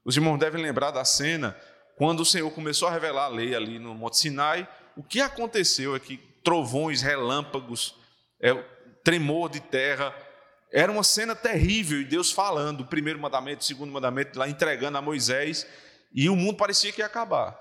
[0.06, 1.58] Os irmãos devem lembrar da cena
[1.96, 4.70] quando o Senhor começou a revelar a lei ali no Monte Sinai.
[4.96, 7.96] O que aconteceu é que trovões, relâmpagos,
[8.40, 8.54] é,
[9.04, 10.16] tremor de terra,
[10.72, 15.00] era uma cena terrível e Deus falando, o primeiro mandamento, o segundo mandamento, lá entregando
[15.00, 15.66] a Moisés,
[16.14, 17.60] e o mundo parecia que ia acabar.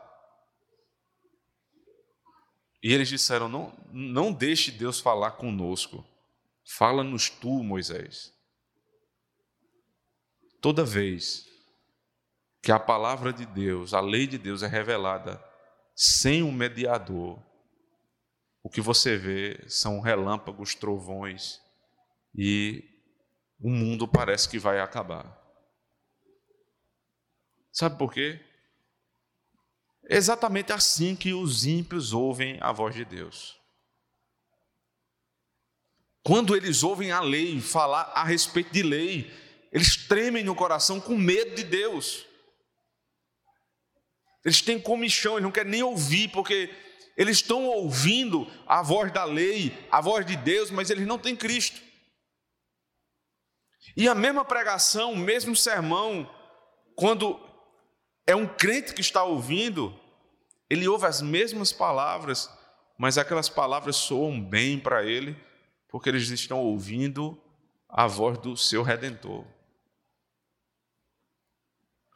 [2.83, 6.05] E eles disseram: Não, não deixe Deus falar conosco,
[6.63, 8.38] fala-nos tu, Moisés.
[10.61, 11.47] Toda vez
[12.63, 15.43] que a palavra de Deus, a lei de Deus é revelada
[15.95, 17.43] sem um mediador,
[18.63, 21.61] o que você vê são relâmpagos, trovões
[22.35, 22.85] e
[23.61, 25.37] o mundo parece que vai acabar.
[27.73, 28.41] Sabe por quê?
[30.11, 33.59] É exatamente assim que os ímpios ouvem a voz de Deus.
[36.23, 41.17] Quando eles ouvem a lei, falar a respeito de lei, eles tremem no coração com
[41.17, 42.27] medo de Deus.
[44.45, 46.75] Eles têm comichão, eles não querem nem ouvir, porque
[47.17, 51.35] eles estão ouvindo a voz da lei, a voz de Deus, mas eles não têm
[51.35, 51.81] Cristo.
[53.97, 56.31] E a mesma pregação, o mesmo sermão,
[56.95, 57.39] quando
[58.27, 59.99] é um crente que está ouvindo,
[60.71, 62.49] ele ouve as mesmas palavras,
[62.97, 65.37] mas aquelas palavras soam bem para ele,
[65.89, 67.37] porque eles estão ouvindo
[67.89, 69.45] a voz do seu redentor.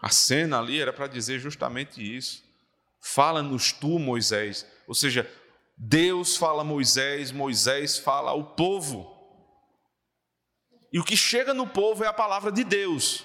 [0.03, 2.43] A cena ali era para dizer justamente isso.
[3.01, 4.67] Fala-nos tu, Moisés.
[4.89, 5.31] Ou seja,
[5.77, 9.09] Deus fala a Moisés, Moisés fala ao povo.
[10.93, 13.25] E o que chega no povo é a palavra de Deus.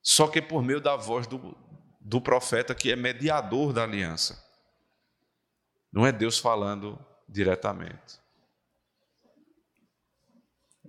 [0.00, 1.56] Só que por meio da voz do,
[2.00, 4.40] do profeta, que é mediador da aliança.
[5.92, 6.96] Não é Deus falando
[7.28, 8.20] diretamente.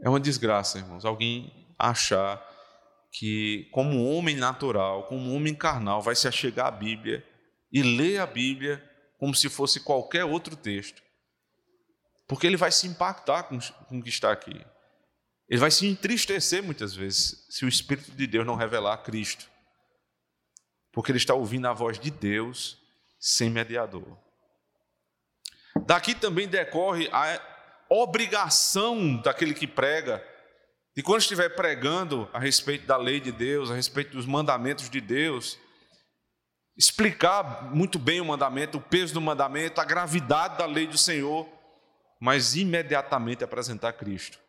[0.01, 2.54] É uma desgraça, irmãos, alguém achar
[3.17, 7.25] que, como homem natural, como homem carnal, vai se achegar à Bíblia
[7.71, 8.83] e ler a Bíblia
[9.17, 11.01] como se fosse qualquer outro texto.
[12.27, 14.59] Porque ele vai se impactar com, com o que está aqui.
[15.47, 19.49] Ele vai se entristecer muitas vezes se o Espírito de Deus não revelar Cristo.
[20.91, 22.77] Porque ele está ouvindo a voz de Deus
[23.17, 24.17] sem mediador.
[25.85, 27.39] Daqui também decorre a
[27.89, 30.21] obrigação daquele que prega
[30.95, 35.01] e quando estiver pregando a respeito da lei de Deus, a respeito dos mandamentos de
[35.01, 35.57] Deus,
[36.77, 41.47] explicar muito bem o mandamento, o peso do mandamento, a gravidade da lei do Senhor,
[42.19, 44.39] mas imediatamente apresentar Cristo.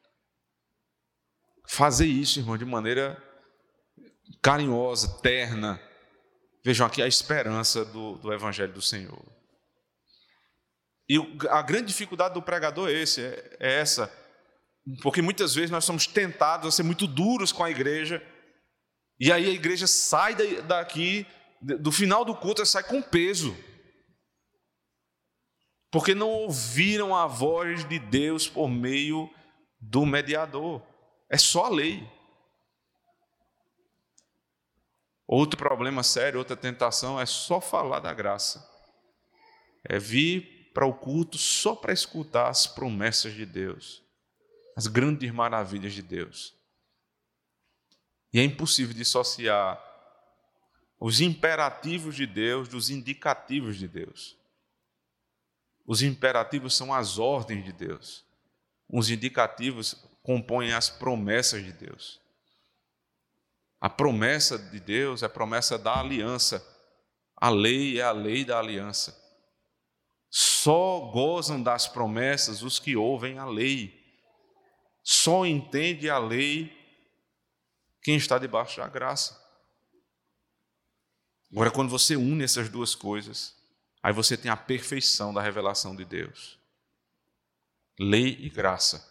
[1.68, 3.20] Fazer isso, irmão, de maneira
[4.40, 5.80] carinhosa, terna.
[6.64, 9.20] Vejam aqui a esperança do, do Evangelho do Senhor.
[11.08, 11.16] E
[11.50, 14.12] a grande dificuldade do pregador é, esse, é, é essa
[15.02, 18.22] porque muitas vezes nós somos tentados a ser muito duros com a igreja,
[19.18, 21.26] e aí a igreja sai daqui,
[21.60, 23.56] do final do culto, sai com peso,
[25.90, 29.28] porque não ouviram a voz de Deus por meio
[29.80, 30.82] do mediador,
[31.28, 32.08] é só a lei.
[35.26, 38.64] Outro problema sério, outra tentação é só falar da graça,
[39.84, 44.05] é vir para o culto só para escutar as promessas de Deus
[44.76, 46.54] as grandes maravilhas de Deus.
[48.30, 49.82] E é impossível dissociar
[51.00, 54.36] os imperativos de Deus dos indicativos de Deus.
[55.86, 58.24] Os imperativos são as ordens de Deus.
[58.88, 62.20] Os indicativos compõem as promessas de Deus.
[63.80, 66.64] A promessa de Deus é a promessa da aliança.
[67.36, 69.16] A lei é a lei da aliança.
[70.28, 74.05] Só gozam das promessas os que ouvem a lei.
[75.08, 76.76] Só entende a lei
[78.02, 79.40] quem está debaixo da graça.
[81.48, 83.54] Agora, quando você une essas duas coisas,
[84.02, 86.58] aí você tem a perfeição da revelação de Deus.
[88.00, 89.08] Lei e graça.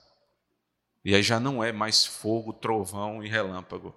[1.01, 3.95] E aí já não é mais fogo, trovão e relâmpago,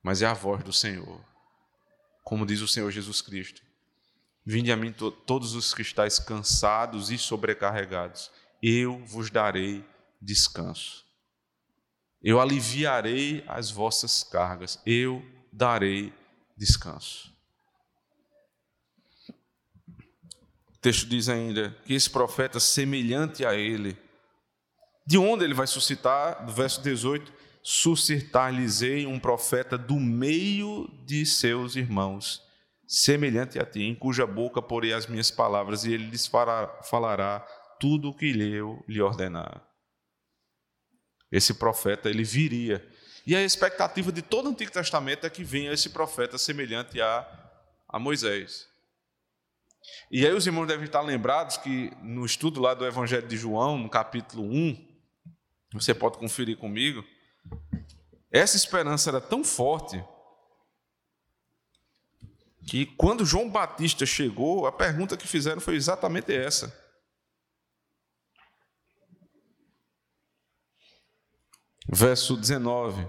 [0.00, 1.20] mas é a voz do Senhor.
[2.22, 3.60] Como diz o Senhor Jesus Cristo:
[4.46, 8.30] Vinde a mim to todos os que estáis cansados e sobrecarregados,
[8.62, 9.84] eu vos darei
[10.22, 11.07] descanso.
[12.22, 16.12] Eu aliviarei as vossas cargas, eu darei
[16.56, 17.32] descanso.
[20.68, 23.96] O texto diz ainda que esse profeta, semelhante a ele,
[25.06, 26.44] de onde ele vai suscitar?
[26.44, 27.32] Do verso 18:
[27.62, 32.42] suscitar-lhes-ei um profeta do meio de seus irmãos,
[32.86, 37.40] semelhante a ti, em cuja boca porei as minhas palavras, e ele lhes falará
[37.80, 39.67] tudo o que eu lhe ordenar.
[41.30, 42.86] Esse profeta ele viria.
[43.26, 47.26] E a expectativa de todo o Antigo Testamento é que venha esse profeta semelhante a,
[47.88, 48.66] a Moisés.
[50.10, 53.78] E aí os irmãos devem estar lembrados que no estudo lá do Evangelho de João,
[53.78, 54.88] no capítulo 1,
[55.74, 57.04] você pode conferir comigo,
[58.30, 60.02] essa esperança era tão forte
[62.66, 66.87] que quando João Batista chegou, a pergunta que fizeram foi exatamente essa.
[71.88, 73.06] Verso 19.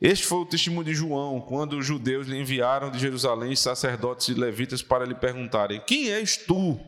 [0.00, 4.34] Este foi o testemunho de João, quando os judeus lhe enviaram de Jerusalém sacerdotes e
[4.34, 6.78] levitas para lhe perguntarem: Quem és tu?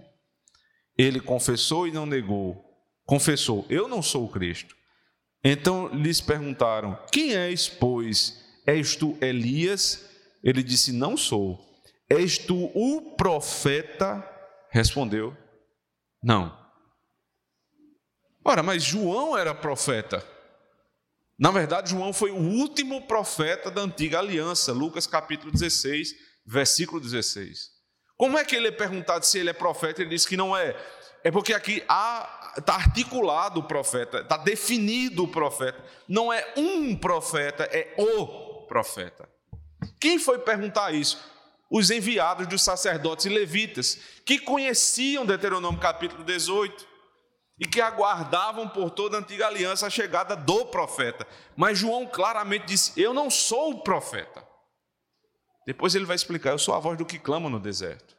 [0.96, 2.64] Ele confessou e não negou.
[3.04, 4.76] Confessou: Eu não sou o Cristo.
[5.42, 8.38] Então lhes perguntaram: Quem és, pois?
[8.66, 10.08] És tu Elias?
[10.42, 11.58] Ele disse: Não sou.
[12.08, 14.24] És tu o profeta?
[14.70, 15.36] Respondeu:
[16.22, 16.56] Não.
[18.44, 20.24] Ora, mas João era profeta.
[21.40, 26.14] Na verdade, João foi o último profeta da antiga aliança, Lucas capítulo 16,
[26.44, 27.70] versículo 16.
[28.14, 30.02] Como é que ele é perguntado se ele é profeta?
[30.02, 30.76] Ele diz que não é.
[31.24, 35.82] É porque aqui está articulado o profeta, está definido o profeta.
[36.06, 39.26] Não é um profeta, é o profeta.
[39.98, 41.18] Quem foi perguntar isso?
[41.70, 46.89] Os enviados dos sacerdotes e levitas, que conheciam Deuteronômio capítulo 18
[47.60, 51.28] e que aguardavam por toda a antiga aliança a chegada do profeta.
[51.54, 54.42] Mas João claramente disse: Eu não sou o profeta.
[55.66, 58.16] Depois ele vai explicar: Eu sou a voz do que clama no deserto.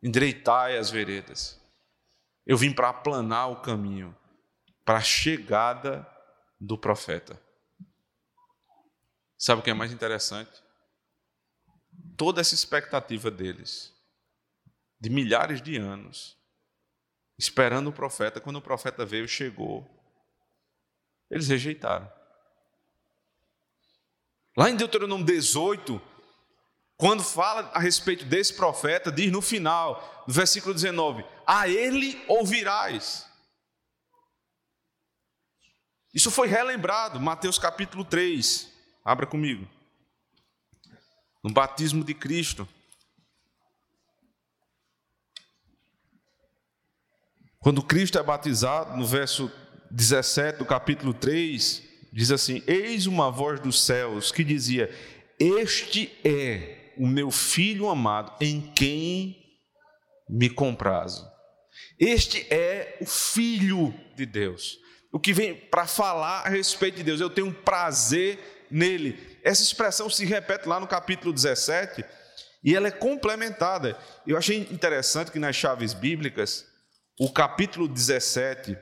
[0.00, 1.60] Endireitai as veredas.
[2.46, 4.16] Eu vim para aplanar o caminho
[4.84, 6.06] para a chegada
[6.60, 7.40] do profeta.
[9.36, 10.62] Sabe o que é mais interessante?
[12.16, 13.92] Toda essa expectativa deles,
[15.00, 16.36] de milhares de anos,
[17.42, 19.88] esperando o profeta, quando o profeta veio, chegou,
[21.30, 22.10] eles rejeitaram.
[24.56, 26.00] Lá em Deuteronômio 18,
[26.96, 33.28] quando fala a respeito desse profeta, diz no final, no versículo 19: A ele ouvirás.
[36.14, 38.70] Isso foi relembrado, Mateus capítulo 3.
[39.04, 39.66] Abra comigo.
[41.42, 42.68] No batismo de Cristo.
[47.62, 49.48] Quando Cristo é batizado, no verso
[49.88, 51.80] 17 do capítulo 3,
[52.12, 54.90] diz assim: Eis uma voz dos céus que dizia:
[55.38, 59.58] Este é o meu filho amado, em quem
[60.28, 61.24] me comprazo.
[62.00, 64.80] Este é o filho de Deus.
[65.12, 69.38] O que vem para falar a respeito de Deus, eu tenho prazer nele.
[69.44, 72.04] Essa expressão se repete lá no capítulo 17
[72.64, 73.96] e ela é complementada.
[74.26, 76.71] Eu achei interessante que nas chaves bíblicas,
[77.18, 78.76] o capítulo 17,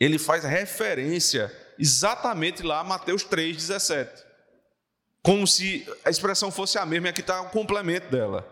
[0.00, 4.24] ele faz referência exatamente lá a Mateus 3,17
[5.24, 8.46] como se a expressão fosse a mesma, e aqui está o complemento dela,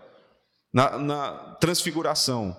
[0.73, 2.57] na, na, transfiguração.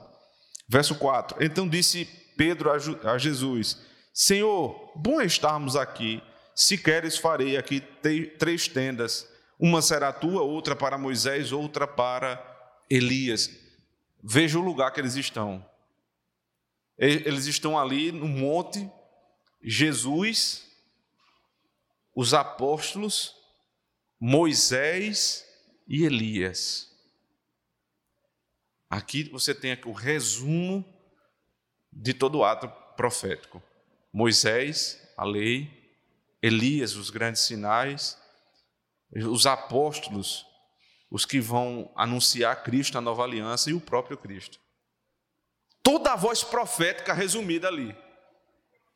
[0.69, 2.05] Verso 4: Então disse
[2.37, 3.81] Pedro a, a Jesus:
[4.13, 6.21] Senhor, bom é estarmos aqui,
[6.55, 7.81] se queres, farei aqui
[8.37, 9.27] três tendas,
[9.59, 12.39] uma será tua, outra para Moisés, outra para
[12.87, 13.49] Elias.
[14.23, 15.65] Veja o lugar que eles estão.
[17.05, 18.89] Eles estão ali no monte,
[19.61, 20.65] Jesus,
[22.15, 23.35] os apóstolos
[24.19, 25.45] Moisés
[25.85, 26.89] e Elias.
[28.89, 30.85] Aqui você tem aqui o resumo
[31.91, 33.61] de todo o ato profético.
[34.13, 35.69] Moisés, a lei,
[36.41, 38.17] Elias, os grandes sinais,
[39.13, 40.45] os apóstolos,
[41.11, 44.62] os que vão anunciar Cristo, a nova aliança e o próprio Cristo.
[45.83, 47.95] Toda a voz profética resumida ali.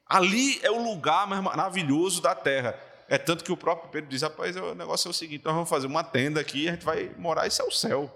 [0.07, 2.79] Ali é o lugar mais maravilhoso da terra.
[3.09, 5.69] É tanto que o próprio Pedro diz: rapaz, o negócio é o seguinte, nós vamos
[5.69, 8.11] fazer uma tenda aqui, a gente vai morar, isso é o céu.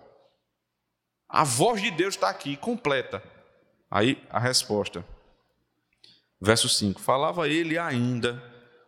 [1.28, 3.22] A voz de Deus está aqui, completa.
[3.90, 5.06] Aí a resposta.
[6.42, 8.42] Verso 5: Falava ele ainda,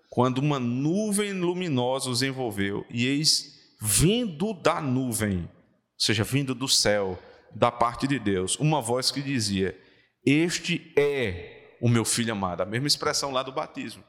[0.09, 5.49] quando uma nuvem luminosa os envolveu, e eis vindo da nuvem, ou
[5.97, 7.19] seja, vindo do céu,
[7.55, 9.79] da parte de Deus, uma voz que dizia:
[10.25, 12.61] Este é o meu filho amado.
[12.61, 14.03] A mesma expressão lá do batismo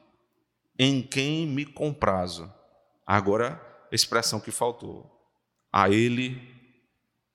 [0.77, 2.51] em quem me comprazo.
[3.05, 5.11] Agora, a expressão que faltou.
[5.71, 6.41] A ele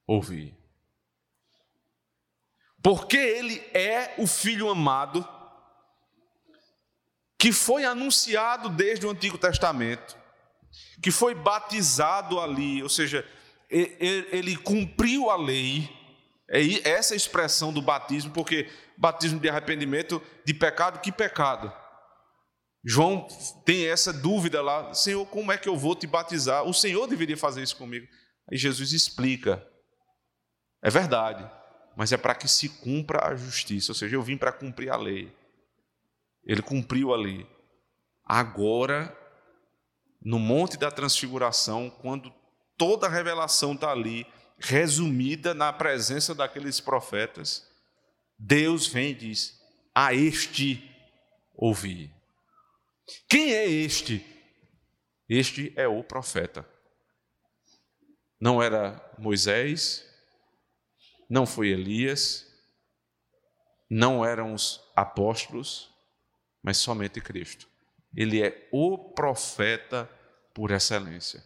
[0.06, 0.54] ouvi.
[2.82, 5.26] Porque ele é o filho amado
[7.38, 10.16] que foi anunciado desde o Antigo Testamento,
[11.02, 13.26] que foi batizado ali, ou seja,
[13.70, 15.88] ele cumpriu a lei.
[16.50, 21.72] É essa expressão do batismo, porque batismo de arrependimento de pecado, que pecado?
[22.84, 23.28] João
[23.64, 26.64] tem essa dúvida lá: Senhor, como é que eu vou te batizar?
[26.64, 28.06] O Senhor deveria fazer isso comigo.
[28.50, 29.64] Aí Jesus explica:
[30.82, 31.48] é verdade,
[31.96, 33.92] mas é para que se cumpra a justiça.
[33.92, 35.32] Ou seja, eu vim para cumprir a lei.
[36.44, 37.46] Ele cumpriu a lei.
[38.24, 39.16] Agora,
[40.20, 42.32] no Monte da Transfiguração, quando
[42.76, 44.26] toda a revelação está ali,
[44.60, 47.66] resumida na presença daqueles profetas,
[48.38, 49.60] Deus vem e diz:
[49.94, 50.88] A este
[51.54, 52.12] ouvir.
[53.28, 54.24] Quem é este?
[55.28, 56.68] Este é o profeta.
[58.40, 60.04] Não era Moisés,
[61.28, 62.46] não foi Elias,
[63.88, 65.90] não eram os apóstolos,
[66.62, 67.68] mas somente Cristo.
[68.14, 70.10] Ele é o profeta
[70.52, 71.44] por excelência.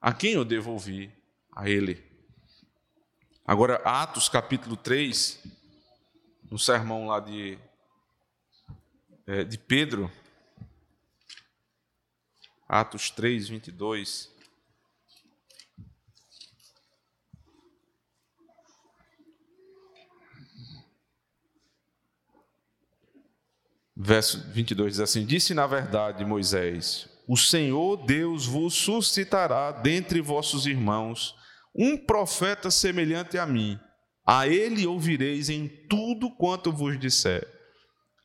[0.00, 1.12] A quem eu devo ouvir?
[1.54, 2.09] A Ele.
[3.50, 5.42] Agora, Atos capítulo 3,
[6.48, 7.58] no sermão lá de,
[9.26, 10.08] é, de Pedro,
[12.68, 14.32] Atos 3, 22.
[23.96, 30.66] Verso 22 diz assim: Disse na verdade Moisés: O Senhor Deus vos suscitará dentre vossos
[30.66, 31.39] irmãos
[31.74, 33.78] um profeta semelhante a mim.
[34.26, 37.46] A ele ouvireis em tudo quanto vos disser.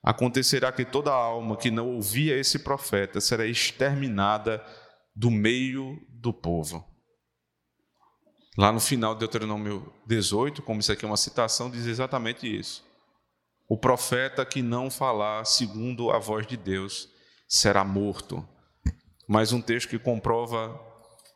[0.03, 4.63] Acontecerá que toda alma que não ouvia esse profeta será exterminada
[5.15, 6.85] do meio do povo.
[8.57, 12.83] Lá no final de Deuteronômio 18, como isso aqui é uma citação, diz exatamente isso.
[13.67, 17.09] O profeta que não falar segundo a voz de Deus
[17.47, 18.47] será morto.
[19.27, 20.79] Mais um texto que comprova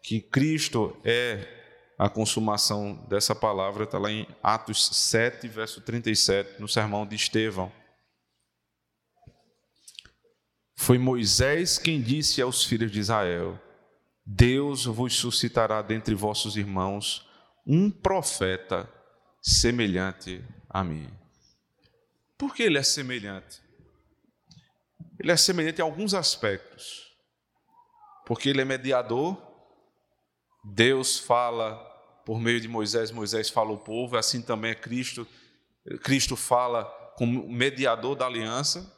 [0.04, 1.59] que Cristo é
[2.00, 7.70] a consumação dessa palavra está lá em Atos 7, verso 37, no sermão de Estevão.
[10.78, 13.60] Foi Moisés quem disse aos filhos de Israel:
[14.26, 17.30] Deus vos suscitará dentre vossos irmãos
[17.68, 18.90] um profeta
[19.42, 21.12] semelhante a mim.
[22.38, 23.62] Por que ele é semelhante?
[25.20, 27.14] Ele é semelhante em alguns aspectos.
[28.26, 29.38] Porque ele é mediador,
[30.64, 31.89] Deus fala
[32.30, 35.28] por meio de Moisés, Moisés fala ao povo, assim também é Cristo.
[36.04, 36.86] Cristo fala
[37.18, 38.96] como mediador da aliança.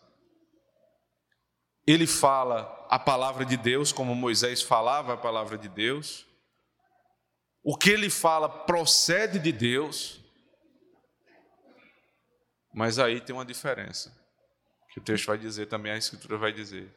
[1.88, 6.28] Ele fala a palavra de Deus, como Moisés falava a palavra de Deus.
[7.64, 10.20] O que ele fala procede de Deus.
[12.74, 14.14] Mas aí tem uma diferença,
[14.92, 16.94] que o texto vai dizer também, a Escritura vai dizer.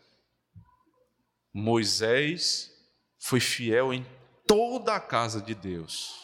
[1.55, 2.72] Moisés
[3.20, 4.05] foi fiel em
[4.49, 6.23] toda a casa de Deus,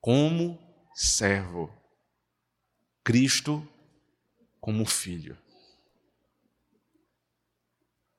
[0.00, 0.58] como
[0.94, 1.72] servo,
[3.04, 3.66] Cristo
[4.60, 5.36] como filho.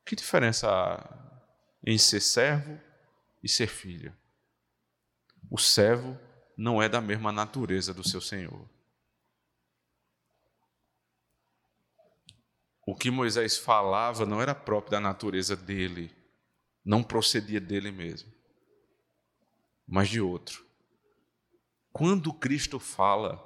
[0.05, 1.41] Que diferença há
[1.85, 2.79] em ser servo
[3.41, 4.15] e ser filho?
[5.49, 6.17] O servo
[6.57, 8.69] não é da mesma natureza do seu senhor.
[12.85, 16.13] O que Moisés falava não era próprio da natureza dele,
[16.83, 18.31] não procedia dele mesmo,
[19.87, 20.70] mas de outro.
[21.91, 23.41] Quando Cristo fala,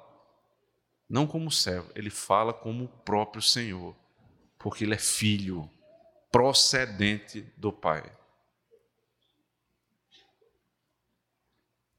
[1.08, 3.94] não como servo, ele fala como o próprio Senhor,
[4.58, 5.70] porque ele é filho,
[6.30, 8.10] procedente do Pai.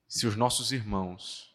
[0.08, 1.54] Se os nossos irmãos,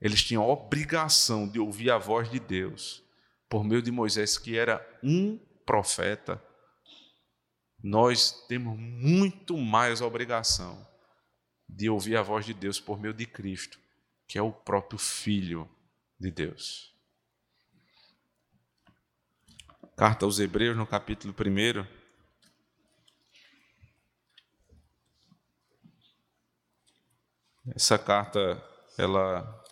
[0.00, 3.02] eles tinham a obrigação de ouvir a voz de Deus,
[3.48, 6.42] por meio de Moisés, que era um profeta,
[7.82, 10.86] nós temos muito mais obrigação
[11.68, 13.78] de ouvir a voz de Deus por meio de Cristo,
[14.26, 15.68] que é o próprio Filho
[16.18, 16.94] de Deus.
[19.96, 21.86] Carta aos Hebreus, no capítulo 1.
[27.74, 28.62] Essa carta,
[28.98, 29.64] ela,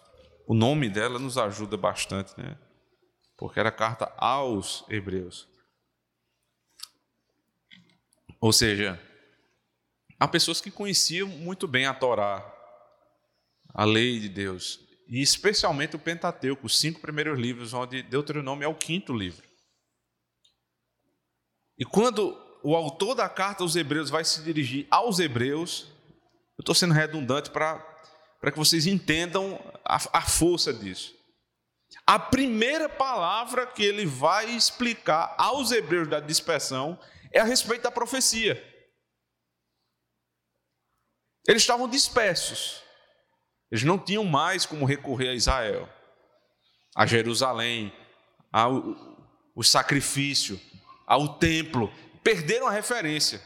[0.47, 2.59] o nome dela nos ajuda bastante, né?
[3.37, 5.49] porque era carta aos hebreus.
[8.41, 9.01] Ou seja,
[10.19, 12.54] há pessoas que conheciam muito bem a Torá,
[13.75, 18.69] a lei de Deus, e especialmente o Pentateuco, os cinco primeiros livros, onde Deuteronômio é
[18.69, 19.47] o quinto livro.
[21.77, 25.89] E quando o autor da carta aos Hebreus vai se dirigir aos Hebreus,
[26.57, 31.13] eu estou sendo redundante para que vocês entendam a, a força disso.
[32.07, 36.99] A primeira palavra que ele vai explicar aos hebreus da dispersão
[37.33, 38.55] é a respeito da profecia.
[41.47, 42.84] Eles estavam dispersos.
[43.75, 45.89] Eles não tinham mais como recorrer a Israel,
[46.95, 47.93] a Jerusalém,
[48.53, 48.95] ao
[49.53, 50.61] o sacrifício,
[51.05, 51.93] ao templo.
[52.23, 53.43] Perderam a referência.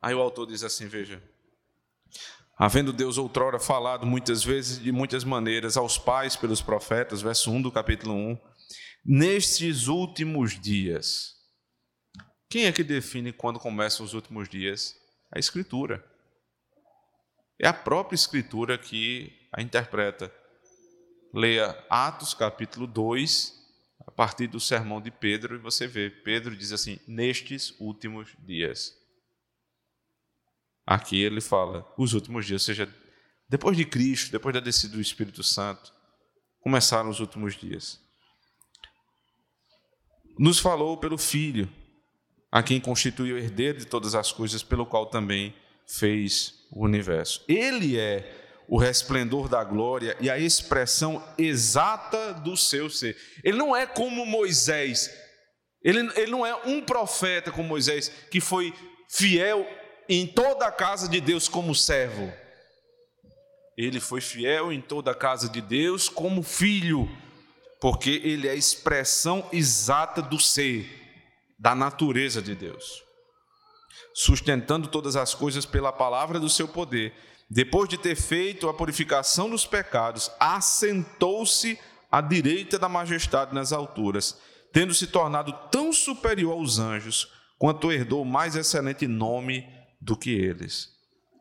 [0.00, 1.22] Aí o autor diz assim: veja,
[2.56, 7.60] Havendo Deus outrora falado muitas vezes, de muitas maneiras, aos pais pelos profetas, verso 1
[7.60, 8.38] do capítulo 1,
[9.04, 11.34] nestes últimos dias.
[12.48, 14.96] Quem é que define quando começam os últimos dias?
[15.30, 16.10] A Escritura.
[17.62, 20.34] É a própria Escritura que a interpreta.
[21.32, 23.54] Leia Atos capítulo 2,
[24.04, 28.92] a partir do sermão de Pedro, e você vê, Pedro diz assim: nestes últimos dias.
[30.84, 32.92] Aqui ele fala os últimos dias, ou seja,
[33.48, 35.94] depois de Cristo, depois da descida do Espírito Santo,
[36.58, 38.00] começaram os últimos dias.
[40.36, 41.72] Nos falou pelo Filho,
[42.50, 45.54] a quem constituiu herdeiro de todas as coisas, pelo qual também
[45.86, 47.44] fez o universo.
[47.46, 53.16] Ele é o resplendor da glória e a expressão exata do seu ser.
[53.44, 55.10] Ele não é como Moisés,
[55.84, 58.72] ele, ele não é um profeta como Moisés, que foi
[59.10, 59.66] fiel
[60.08, 62.32] em toda a casa de Deus como servo.
[63.76, 67.08] Ele foi fiel em toda a casa de Deus como filho,
[67.80, 70.88] porque ele é a expressão exata do ser,
[71.58, 73.02] da natureza de Deus.
[74.14, 77.14] Sustentando todas as coisas pela palavra do seu poder,
[77.48, 81.78] depois de ter feito a purificação dos pecados, assentou-se
[82.10, 84.38] à direita da majestade nas alturas,
[84.72, 89.68] tendo se tornado tão superior aos anjos, quanto herdou mais excelente nome
[90.00, 90.90] do que eles.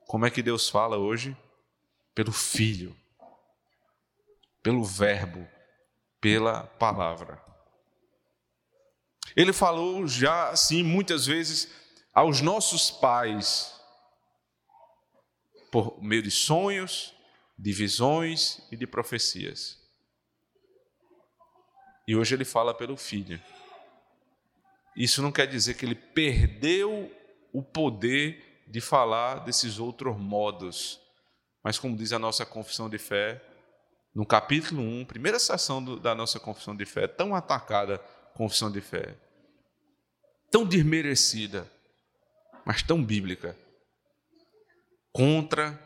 [0.05, 1.35] Como é que Deus fala hoje?
[2.13, 2.95] Pelo Filho,
[4.61, 5.47] pelo Verbo,
[6.19, 7.41] pela palavra.
[9.35, 11.69] Ele falou já assim muitas vezes
[12.13, 13.79] aos nossos pais,
[15.71, 17.13] por meio de sonhos,
[17.57, 19.79] de visões e de profecias.
[22.07, 23.41] E hoje ele fala pelo Filho.
[24.95, 27.09] Isso não quer dizer que ele perdeu
[27.53, 30.99] o poder de falar desses outros modos.
[31.63, 33.41] Mas, como diz a nossa confissão de fé,
[34.13, 37.99] no capítulo 1, primeira sessão do, da nossa confissão de fé, tão atacada
[38.33, 39.15] confissão de fé,
[40.49, 41.69] tão desmerecida,
[42.65, 43.57] mas tão bíblica
[45.11, 45.77] contra,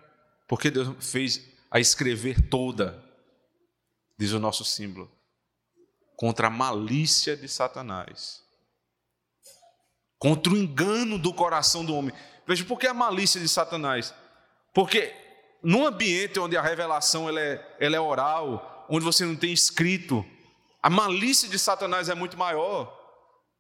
[0.47, 3.03] porque Deus fez a escrever toda,
[4.17, 5.11] diz o nosso símbolo,
[6.15, 8.43] contra a malícia de Satanás,
[10.17, 12.15] contra o engano do coração do homem.
[12.47, 14.13] Veja, por que a malícia de Satanás?
[14.73, 15.13] Porque
[15.63, 20.23] num ambiente onde a revelação ela é, ela é oral, onde você não tem escrito,
[20.82, 22.94] a malícia de Satanás é muito maior.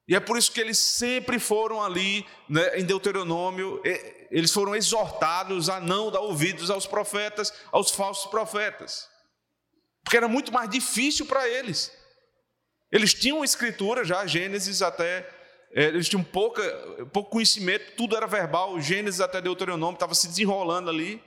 [0.07, 3.81] E é por isso que eles sempre foram ali, né, em Deuteronômio,
[4.29, 9.09] eles foram exortados a não dar ouvidos aos profetas, aos falsos profetas.
[10.03, 11.91] Porque era muito mais difícil para eles.
[12.91, 15.27] Eles tinham escritura já, Gênesis até,
[15.71, 16.61] é, eles tinham pouca,
[17.11, 21.21] pouco conhecimento, tudo era verbal, Gênesis até Deuteronômio estava se desenrolando ali.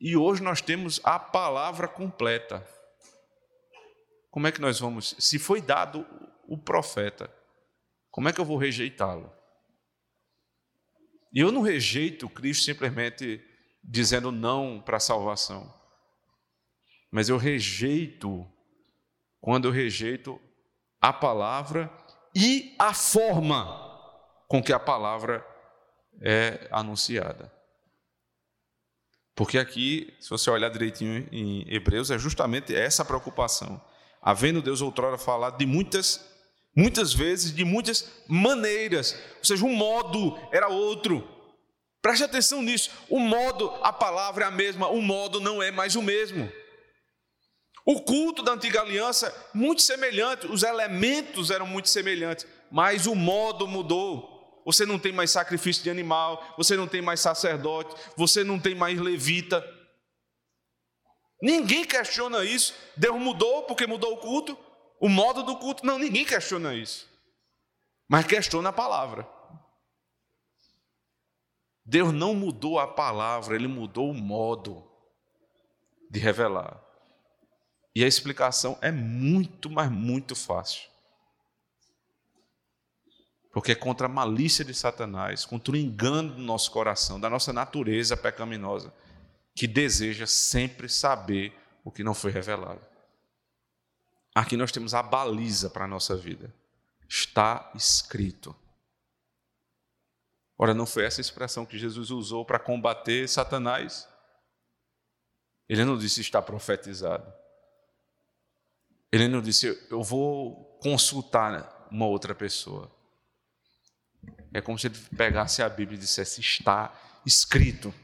[0.00, 2.66] E hoje nós temos a palavra completa.
[4.30, 5.14] Como é que nós vamos?
[5.18, 6.06] Se foi dado
[6.48, 7.30] o profeta,
[8.14, 9.28] como é que eu vou rejeitá-lo?
[11.32, 13.44] E eu não rejeito Cristo simplesmente
[13.82, 15.74] dizendo não para a salvação.
[17.10, 18.48] Mas eu rejeito
[19.40, 20.40] quando eu rejeito
[21.00, 21.92] a palavra
[22.32, 23.66] e a forma
[24.46, 25.44] com que a palavra
[26.22, 27.52] é anunciada.
[29.34, 33.84] Porque aqui, se você olhar direitinho em Hebreus, é justamente essa preocupação.
[34.22, 36.32] Havendo Deus outrora falado de muitas
[36.76, 41.28] Muitas vezes, de muitas maneiras, ou seja, o modo era outro.
[42.02, 42.90] Preste atenção nisso.
[43.08, 46.52] O modo, a palavra é a mesma, o modo não é mais o mesmo.
[47.86, 53.66] O culto da antiga aliança, muito semelhante, os elementos eram muito semelhantes, mas o modo
[53.68, 54.62] mudou.
[54.64, 58.74] Você não tem mais sacrifício de animal, você não tem mais sacerdote, você não tem
[58.74, 59.62] mais levita.
[61.42, 62.74] Ninguém questiona isso.
[62.96, 64.58] Deus mudou porque mudou o culto.
[65.04, 67.06] O modo do culto, não, ninguém questiona isso.
[68.08, 69.28] Mas questiona a palavra.
[71.84, 74.82] Deus não mudou a palavra, ele mudou o modo
[76.10, 76.82] de revelar.
[77.94, 80.88] E a explicação é muito, mas muito fácil.
[83.52, 87.52] Porque é contra a malícia de Satanás, contra o engano do nosso coração, da nossa
[87.52, 88.90] natureza pecaminosa,
[89.54, 92.93] que deseja sempre saber o que não foi revelado.
[94.34, 96.52] Aqui nós temos a baliza para a nossa vida.
[97.08, 98.54] Está escrito.
[100.58, 104.08] Ora, não foi essa expressão que Jesus usou para combater Satanás?
[105.68, 107.32] Ele não disse está profetizado.
[109.12, 112.90] Ele não disse eu vou consultar uma outra pessoa.
[114.52, 116.92] É como se ele pegasse a Bíblia e dissesse está
[117.24, 117.94] escrito.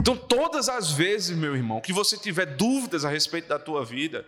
[0.00, 4.26] Então, todas as vezes, meu irmão, que você tiver dúvidas a respeito da tua vida,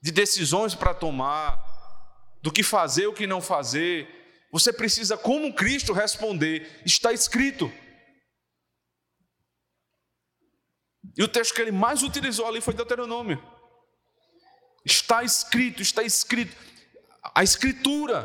[0.00, 1.60] de decisões para tomar,
[2.40, 4.08] do que fazer, o que não fazer,
[4.52, 7.70] você precisa, como Cristo, responder: está escrito.
[11.16, 13.42] E o texto que ele mais utilizou ali foi Deuteronômio.
[14.84, 16.56] Está escrito, está escrito.
[17.34, 18.24] A escritura,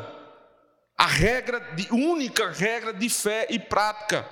[0.96, 4.28] a regra, de, única regra de fé e prática.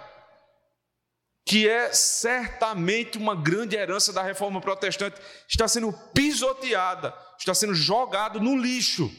[1.44, 8.40] Que é certamente uma grande herança da reforma protestante, está sendo pisoteada, está sendo jogado
[8.40, 9.10] no lixo.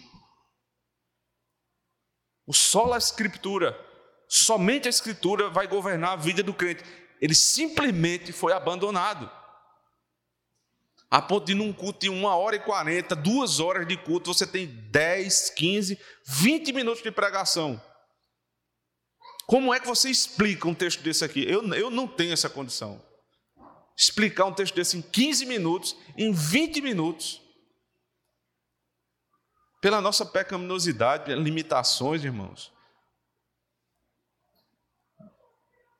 [2.45, 3.77] O solo a escritura,
[4.27, 6.83] somente a escritura vai governar a vida do crente.
[7.21, 9.29] Ele simplesmente foi abandonado.
[11.09, 14.47] A ponto de num culto de uma hora e quarenta, duas horas de culto, você
[14.47, 17.79] tem 10, 15, 20 minutos de pregação.
[19.45, 21.43] Como é que você explica um texto desse aqui?
[21.43, 23.01] Eu, eu não tenho essa condição.
[23.95, 27.41] Explicar um texto desse em 15 minutos, em 20 minutos.
[29.81, 32.71] Pela nossa pecaminosidade, limitações, irmãos.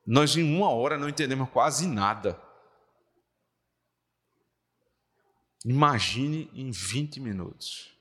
[0.06, 2.40] Nós em uma hora não entendemos quase nada.
[5.64, 7.94] Imagine em 20 minutos.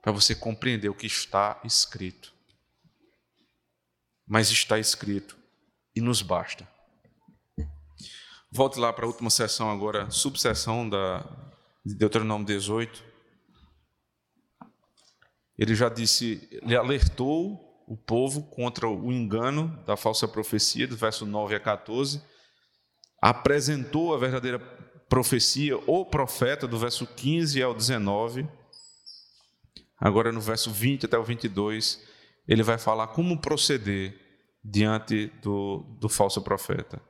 [0.00, 2.41] Para você compreender o que está escrito
[4.32, 5.36] mas está escrito
[5.94, 6.66] e nos basta.
[8.50, 11.22] Volte lá para a última sessão agora, subseção da,
[11.84, 13.04] de Deuteronômio 18.
[15.58, 21.26] Ele já disse, ele alertou o povo contra o engano da falsa profecia, do verso
[21.26, 22.22] 9 a 14,
[23.20, 24.58] apresentou a verdadeira
[25.10, 28.48] profecia, ou profeta, do verso 15 ao 19.
[30.00, 32.02] Agora, no verso 20 até o 22,
[32.48, 34.21] ele vai falar como proceder
[34.62, 37.00] diante do, do falso profeta.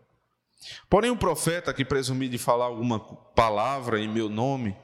[0.89, 3.01] Porém, o profeta que presumir de falar alguma
[3.35, 4.77] palavra em meu nome,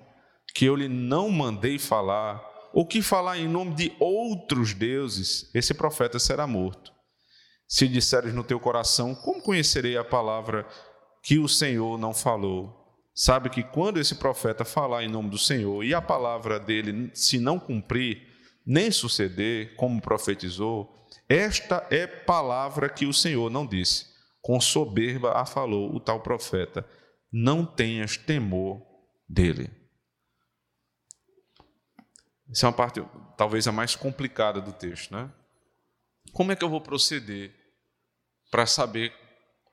[0.54, 5.72] que eu lhe não mandei falar, ou que falar em nome de outros deuses, esse
[5.72, 6.92] profeta será morto.
[7.66, 10.66] Se disseres no teu coração, como conhecerei a palavra
[11.22, 12.74] que o Senhor não falou?
[13.14, 17.38] Sabe que quando esse profeta falar em nome do Senhor e a palavra dele se
[17.38, 18.22] não cumprir,
[18.64, 20.97] nem suceder como profetizou,
[21.28, 24.06] esta é palavra que o Senhor não disse.
[24.40, 26.88] Com soberba a falou o tal profeta:
[27.30, 28.82] Não tenhas temor
[29.28, 29.70] dele.
[32.50, 33.04] Essa é uma parte,
[33.36, 35.30] talvez a mais complicada do texto, né?
[36.32, 37.54] Como é que eu vou proceder
[38.50, 39.12] para saber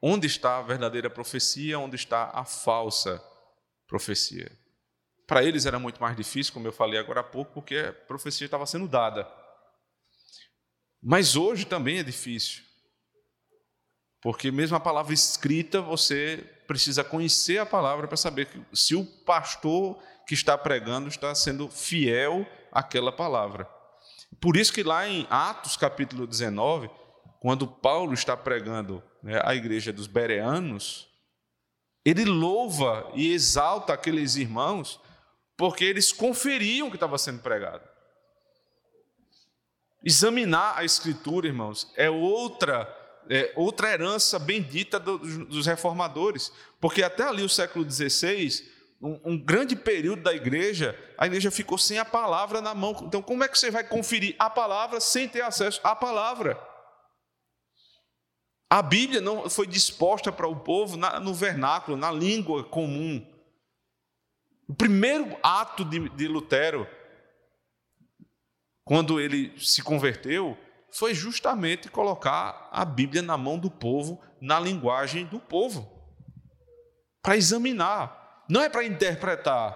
[0.02, 3.24] onde está a verdadeira profecia, onde está a falsa
[3.88, 4.52] profecia?
[5.26, 8.46] Para eles era muito mais difícil, como eu falei agora há pouco, porque a profecia
[8.46, 9.26] estava sendo dada.
[11.08, 12.64] Mas hoje também é difícil.
[14.24, 20.02] Porque mesmo a palavra escrita, você precisa conhecer a palavra para saber se o pastor
[20.28, 23.70] que está pregando está sendo fiel àquela palavra.
[24.42, 26.90] Por isso que lá em Atos capítulo 19,
[27.40, 31.08] quando Paulo está pregando né, a igreja dos Bereanos,
[32.04, 35.00] ele louva e exalta aqueles irmãos
[35.56, 37.95] porque eles conferiam o que estava sendo pregado.
[40.06, 42.88] Examinar a Escritura, irmãos, é outra
[43.28, 48.64] é, outra herança bendita dos reformadores, porque até ali o século XVI,
[49.02, 52.96] um, um, grande período da igreja, a igreja ficou sem a palavra na mão.
[53.02, 56.60] Então, como é que você vai conferir a palavra sem ter acesso à palavra?
[58.70, 63.26] A Bíblia não foi disposta para o povo na, no vernáculo, na língua comum.
[64.68, 66.88] O primeiro ato de, de Lutero
[68.86, 70.56] quando ele se converteu,
[70.92, 75.92] foi justamente colocar a Bíblia na mão do povo, na linguagem do povo,
[77.22, 79.76] para examinar, não é para interpretar,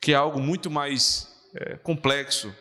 [0.00, 2.54] que é algo muito mais é, complexo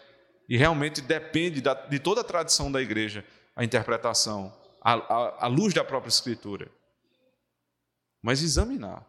[0.47, 5.83] e realmente depende da, de toda a tradição da igreja, a interpretação, à luz da
[5.83, 6.71] própria Escritura.
[8.21, 9.05] Mas examinar.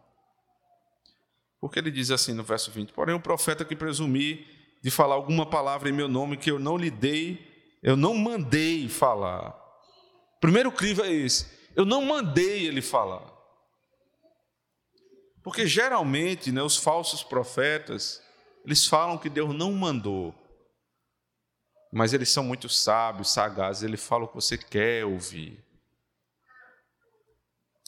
[1.60, 4.55] Porque ele diz assim no verso 20: Porém, o profeta que presumir
[4.86, 8.88] de falar alguma palavra em meu nome que eu não lhe dei, eu não mandei
[8.88, 9.52] falar.
[10.40, 11.44] Primeiro crivo é esse.
[11.74, 13.28] Eu não mandei ele falar.
[15.42, 18.22] Porque geralmente, né, os falsos profetas,
[18.64, 20.32] eles falam que Deus não mandou.
[21.92, 25.64] Mas eles são muito sábios, sagazes, ele fala o que você quer ouvir.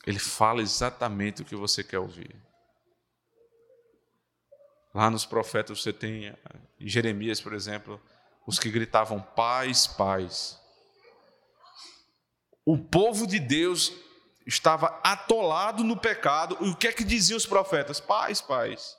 [0.04, 2.34] Ele fala exatamente o que você quer ouvir.
[4.98, 6.36] Lá nos profetas você tem,
[6.80, 8.02] em Jeremias, por exemplo,
[8.44, 10.58] os que gritavam paz, paz.
[12.64, 13.92] O povo de Deus
[14.44, 16.58] estava atolado no pecado.
[16.60, 18.00] E o que é que diziam os profetas?
[18.00, 18.98] Paz, paz.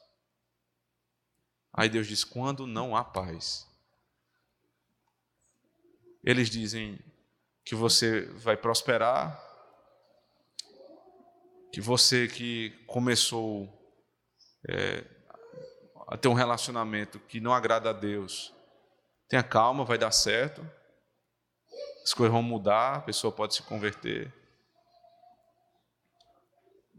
[1.74, 3.68] Aí Deus diz: quando não há paz.
[6.24, 6.98] Eles dizem
[7.66, 9.38] que você vai prosperar,
[11.74, 13.68] que você que começou
[14.66, 15.19] é,
[16.10, 18.52] a ter um relacionamento que não agrada a Deus,
[19.28, 20.68] tenha calma, vai dar certo.
[22.04, 24.34] as coisas vão mudar, a pessoa pode se converter.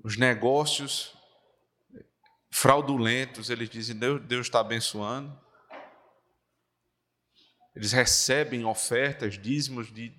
[0.05, 1.13] Os negócios
[2.53, 5.37] fraudulentos, eles dizem, Deus, Deus está abençoando.
[7.75, 10.15] Eles recebem ofertas, dízimos, de,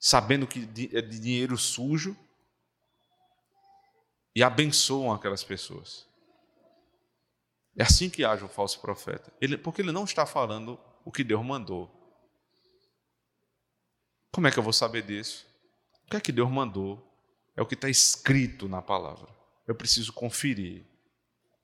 [0.00, 2.16] sabendo que é de dinheiro sujo,
[4.34, 6.10] e abençoam aquelas pessoas.
[7.76, 9.32] É assim que age o falso profeta.
[9.40, 11.90] Ele, porque ele não está falando o que Deus mandou.
[14.30, 15.46] Como é que eu vou saber disso?
[16.06, 17.06] O que é que Deus mandou?
[17.56, 19.28] É o que está escrito na palavra.
[19.66, 20.84] Eu preciso conferir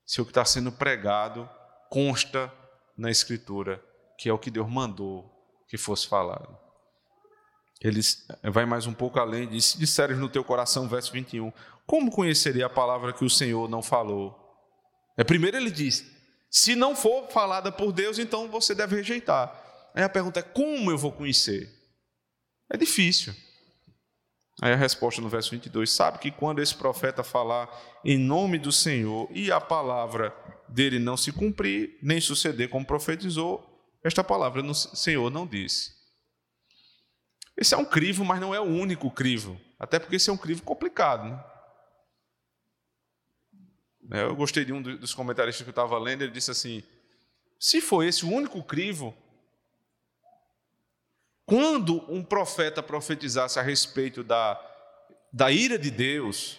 [0.05, 1.49] se o que está sendo pregado
[1.91, 2.53] consta
[2.97, 3.83] na Escritura,
[4.19, 5.31] que é o que Deus mandou
[5.69, 6.57] que fosse falado.
[7.81, 8.01] Ele
[8.43, 11.53] vai mais um pouco além, diz: disseres no teu coração, verso 21,
[11.87, 14.48] como conheceria a palavra que o Senhor não falou?
[15.19, 16.07] É, primeiro ele diz:
[16.49, 19.53] se não for falada por Deus, então você deve rejeitar.
[19.95, 21.69] Aí a pergunta é: como eu vou conhecer?
[22.73, 23.35] É difícil.
[24.63, 27.69] Aí a resposta no verso 22: sabe que quando esse profeta falar
[28.05, 30.35] em nome do Senhor e a palavra
[30.69, 33.67] dele não se cumprir, nem suceder como profetizou,
[34.05, 35.99] esta palavra do Senhor não disse.
[37.57, 40.37] Esse é um crivo, mas não é o único crivo, até porque esse é um
[40.37, 41.29] crivo complicado.
[41.29, 41.45] Né?
[44.09, 46.83] Né, eu gostei de um dos comentaristas que eu estava lendo, ele disse assim:
[47.61, 49.15] se for esse o único crivo,
[51.45, 54.59] quando um profeta profetizasse a respeito da,
[55.31, 56.59] da ira de Deus,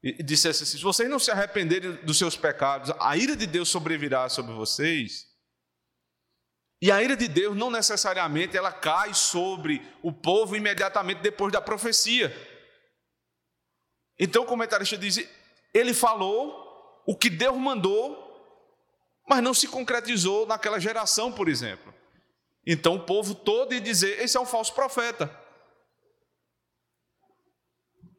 [0.00, 3.68] e dissesse assim: se vocês não se arrependerem dos seus pecados, a ira de Deus
[3.68, 5.26] sobrevirá sobre vocês.
[6.80, 11.60] E a ira de Deus não necessariamente ela cai sobre o povo imediatamente depois da
[11.60, 12.32] profecia.
[14.16, 15.28] Então o comentarista diz:
[15.72, 18.26] ele falou o que Deus mandou,
[19.28, 21.94] mas não se concretizou naquela geração, por exemplo.
[22.66, 25.34] Então o povo todo ia dizer: esse é um falso profeta.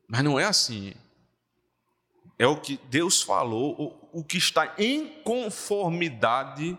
[0.07, 0.93] Mas não é assim.
[2.37, 6.77] É o que Deus falou, o que está em conformidade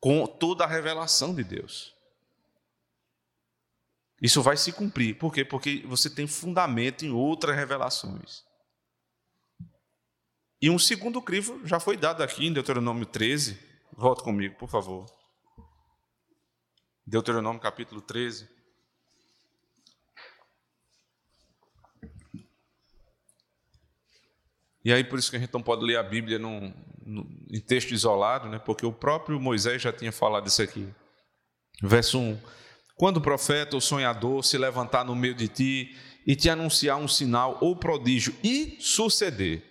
[0.00, 1.94] com toda a revelação de Deus.
[4.22, 5.18] Isso vai se cumprir.
[5.18, 5.44] Por quê?
[5.44, 8.44] Porque você tem fundamento em outras revelações.
[10.62, 13.58] E um segundo crivo já foi dado aqui em Deuteronômio 13.
[13.96, 15.06] Volta comigo, por favor.
[17.06, 18.46] Deuteronômio capítulo 13.
[24.84, 26.72] E aí, por isso que a gente não pode ler a Bíblia num,
[27.04, 28.58] num, em texto isolado, né?
[28.58, 30.88] porque o próprio Moisés já tinha falado isso aqui.
[31.82, 32.38] Verso 1:
[32.96, 35.96] Quando o profeta ou sonhador se levantar no meio de ti
[36.26, 39.69] e te anunciar um sinal ou prodígio e suceder,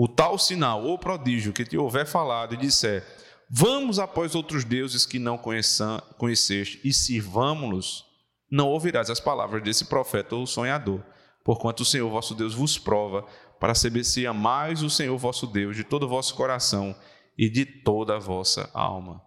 [0.00, 3.04] o tal sinal ou prodígio que te houver falado e disser:
[3.50, 8.06] Vamos após outros deuses que não conheceste e sirvamos-los,
[8.48, 11.02] não ouvirás as palavras desse profeta ou sonhador,
[11.42, 13.26] porquanto o Senhor vosso Deus vos prova
[13.58, 16.94] para saber se amais o Senhor vosso Deus de todo o vosso coração
[17.36, 19.20] e de toda a vossa alma.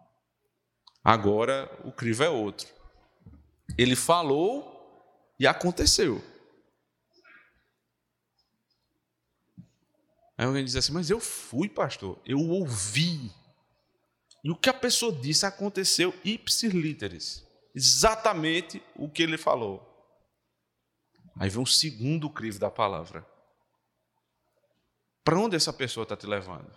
[1.04, 2.70] Agora o crivo é outro.
[3.78, 4.72] Ele falou
[5.38, 6.24] e aconteceu.
[10.42, 13.32] Aí alguém diz assim: Mas eu fui, pastor, eu ouvi.
[14.44, 17.46] E o que a pessoa disse aconteceu ipsis literis.
[17.76, 19.88] Exatamente o que ele falou.
[21.40, 23.24] Aí vem um segundo crivo da palavra.
[25.24, 26.76] Para onde essa pessoa está te levando?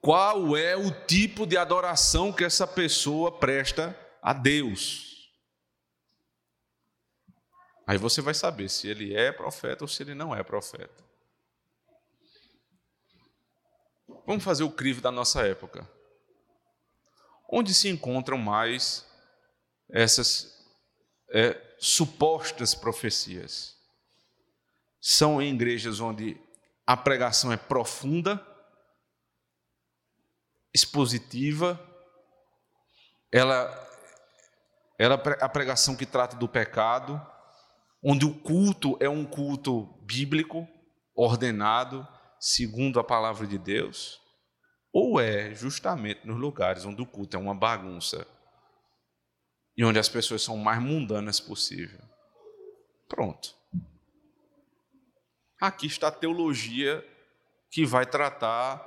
[0.00, 5.28] Qual é o tipo de adoração que essa pessoa presta a Deus?
[7.84, 11.09] Aí você vai saber se ele é profeta ou se ele não é profeta.
[14.30, 15.90] Vamos fazer o crivo da nossa época.
[17.48, 19.04] Onde se encontram mais
[19.90, 20.64] essas
[21.30, 23.76] é, supostas profecias?
[25.00, 26.40] São em igrejas onde
[26.86, 28.40] a pregação é profunda,
[30.72, 31.84] expositiva,
[33.32, 33.68] ela,
[34.96, 37.20] ela a pregação que trata do pecado,
[38.00, 40.68] onde o culto é um culto bíblico,
[41.16, 42.06] ordenado,
[42.40, 44.18] segundo a palavra de Deus,
[44.90, 48.26] ou é justamente nos lugares onde o culto é uma bagunça
[49.76, 52.00] e onde as pessoas são mais mundanas possível.
[53.06, 53.54] Pronto.
[55.60, 57.06] Aqui está a teologia
[57.70, 58.86] que vai tratar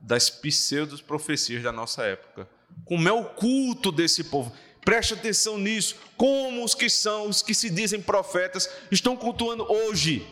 [0.00, 2.48] das pseudos profecias da nossa época.
[2.84, 4.52] Como é o culto desse povo?
[4.84, 5.96] Preste atenção nisso.
[6.16, 10.26] Como os que são, os que se dizem profetas, estão cultuando hoje.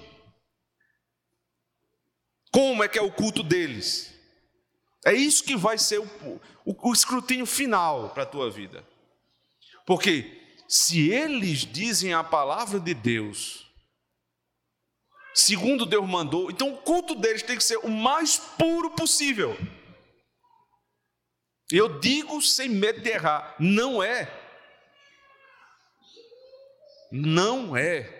[2.52, 4.14] Como é que é o culto deles?
[5.04, 8.84] É isso que vai ser o, o, o escrutínio final para a tua vida.
[9.86, 10.38] Porque
[10.68, 13.70] se eles dizem a palavra de Deus,
[15.34, 19.56] segundo Deus mandou, então o culto deles tem que ser o mais puro possível.
[21.70, 24.30] Eu digo sem medo de errar, não é.
[27.10, 28.14] Não é.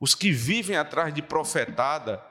[0.00, 2.24] Os que vivem atrás de profetada,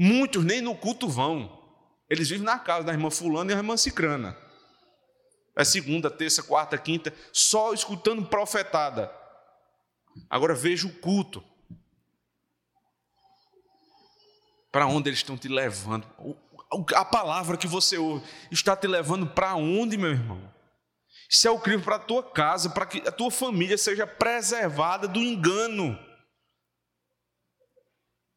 [0.00, 1.60] muitos nem no culto vão.
[2.08, 4.34] Eles vivem na casa da irmã Fulana e da irmã Cicrana.
[5.54, 9.12] É segunda, terça, quarta, quinta, só escutando profetada.
[10.30, 11.44] Agora veja o culto.
[14.72, 16.06] Para onde eles estão te levando?
[16.94, 20.50] A palavra que você ouve está te levando para onde, meu irmão?
[21.28, 25.06] Isso é o crime para a tua casa, para que a tua família seja preservada
[25.06, 25.98] do engano.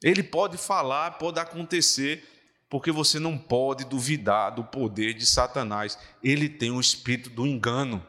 [0.04, 2.28] Ele pode falar, pode acontecer,
[2.70, 5.98] porque você não pode duvidar do poder de Satanás.
[6.22, 8.06] Ele tem o espírito do engano.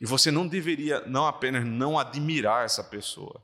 [0.00, 3.42] E você não deveria não apenas não admirar essa pessoa,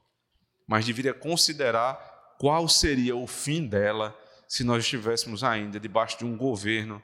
[0.66, 1.96] mas deveria considerar
[2.38, 7.02] qual seria o fim dela se nós estivéssemos ainda debaixo de um governo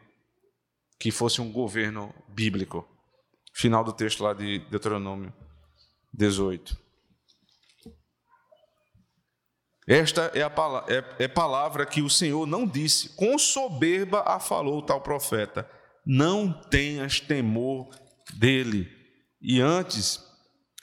[0.98, 2.86] que fosse um governo bíblico.
[3.54, 5.32] Final do texto lá de Deuteronômio
[6.12, 6.88] 18.
[9.89, 14.39] Esta é a palavra, é, é palavra que o Senhor não disse, com soberba a
[14.39, 15.66] falou tal profeta:
[16.05, 17.89] não tenhas temor
[18.34, 18.86] dele.
[19.41, 20.22] E antes,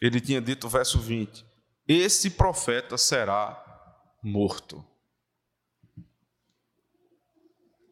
[0.01, 1.45] ele tinha dito, verso 20:
[1.87, 3.61] esse profeta será
[4.23, 4.83] morto.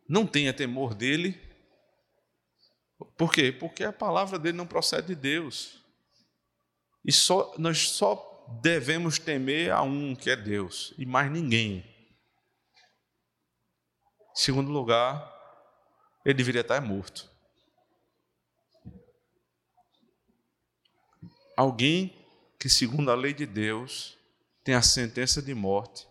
[0.10, 1.40] Não tenha temor dele.
[3.16, 3.52] Por quê?
[3.52, 5.84] Porque a palavra dele não procede de Deus.
[7.06, 11.86] E só, nós só devemos temer a um que é Deus e mais ninguém.
[14.32, 15.32] Em segundo lugar,
[16.26, 17.30] ele deveria estar morto.
[21.56, 22.14] Alguém
[22.60, 24.18] que, segundo a lei de Deus,
[24.64, 26.08] tem a sentença de morte,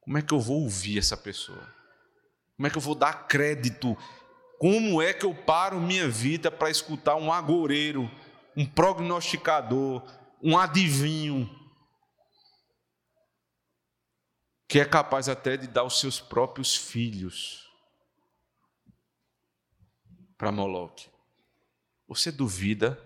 [0.00, 1.72] como é que eu vou ouvir essa pessoa?
[2.56, 3.96] Como é que eu vou dar crédito?
[4.58, 8.10] Como é que eu paro minha vida para escutar um agoureiro,
[8.56, 10.02] um prognosticador,
[10.42, 11.48] um adivinho,
[14.70, 17.68] que é capaz até de dar os seus próprios filhos
[20.38, 21.10] para Moloque.
[22.06, 22.96] Você duvida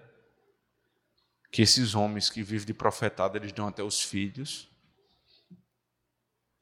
[1.51, 4.69] que esses homens que vivem de profetada, eles dão até os filhos?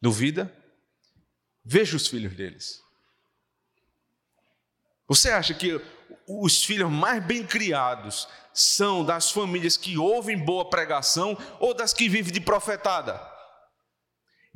[0.01, 0.57] Duvida?
[1.65, 2.81] Veja os filhos deles.
[5.09, 5.85] Você acha que
[6.29, 12.09] os filhos mais bem criados são das famílias que ouvem boa pregação ou das que
[12.09, 13.32] vivem de profetada?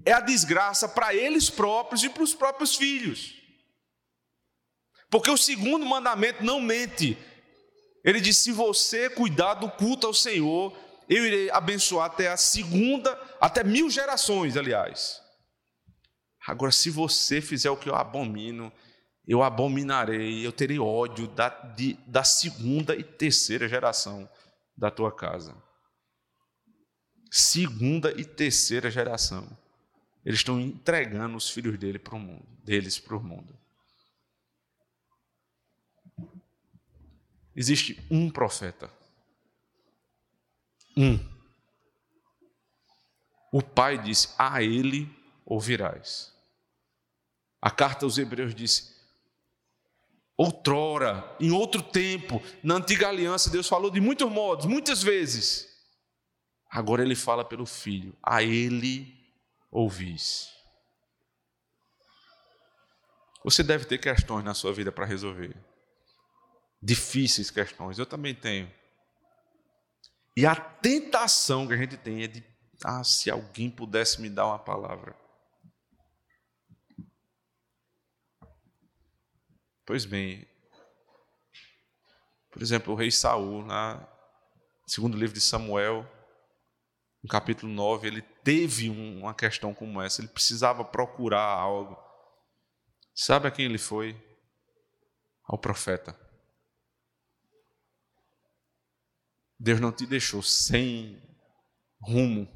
[0.04, 3.34] É a desgraça para eles próprios e para os próprios filhos.
[5.10, 7.16] Porque o segundo mandamento não mente.
[8.04, 10.76] Ele diz: se você cuidar do culto ao Senhor,
[11.08, 15.20] eu irei abençoar até a segunda, até mil gerações, aliás.
[16.46, 18.72] Agora, se você fizer o que eu abomino,
[19.26, 24.28] eu abominarei, eu terei ódio da, de, da segunda e terceira geração
[24.76, 25.56] da tua casa.
[27.30, 29.48] Segunda e terceira geração.
[30.26, 33.56] Eles estão entregando os filhos dele para o mundo, deles para o mundo.
[37.54, 38.92] Existe um profeta.
[40.96, 41.16] Um.
[43.52, 45.08] O pai disse: A ele
[45.44, 46.34] ouvirás.
[47.62, 48.96] A carta aos Hebreus disse:
[50.36, 55.68] Outrora, em outro tempo, na antiga aliança, Deus falou de muitos modos, muitas vezes.
[56.68, 59.15] Agora ele fala pelo filho: A ele
[59.76, 60.50] ouvis.
[63.44, 65.54] Você deve ter questões na sua vida para resolver.
[66.82, 68.72] Difíceis questões, eu também tenho.
[70.34, 72.42] E a tentação que a gente tem é de,
[72.82, 75.14] ah, se alguém pudesse me dar uma palavra.
[79.84, 80.48] Pois bem,
[82.50, 84.08] por exemplo, o rei Saul, na
[84.86, 86.10] segundo livro de Samuel,
[87.26, 92.00] no capítulo 9, ele teve uma questão como essa, ele precisava procurar algo.
[93.12, 94.16] Sabe a quem ele foi?
[95.42, 96.16] Ao profeta.
[99.58, 101.20] Deus não te deixou sem
[102.00, 102.48] rumo.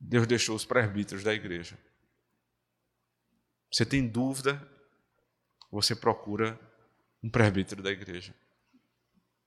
[0.00, 1.78] Deus deixou os presbíteros da igreja.
[3.70, 4.66] Você tem dúvida?
[5.70, 6.58] Você procura
[7.22, 8.34] um presbítero da igreja.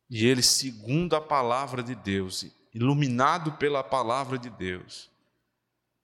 [0.08, 5.12] E ele, segundo a palavra de Deus, iluminado pela palavra de Deus,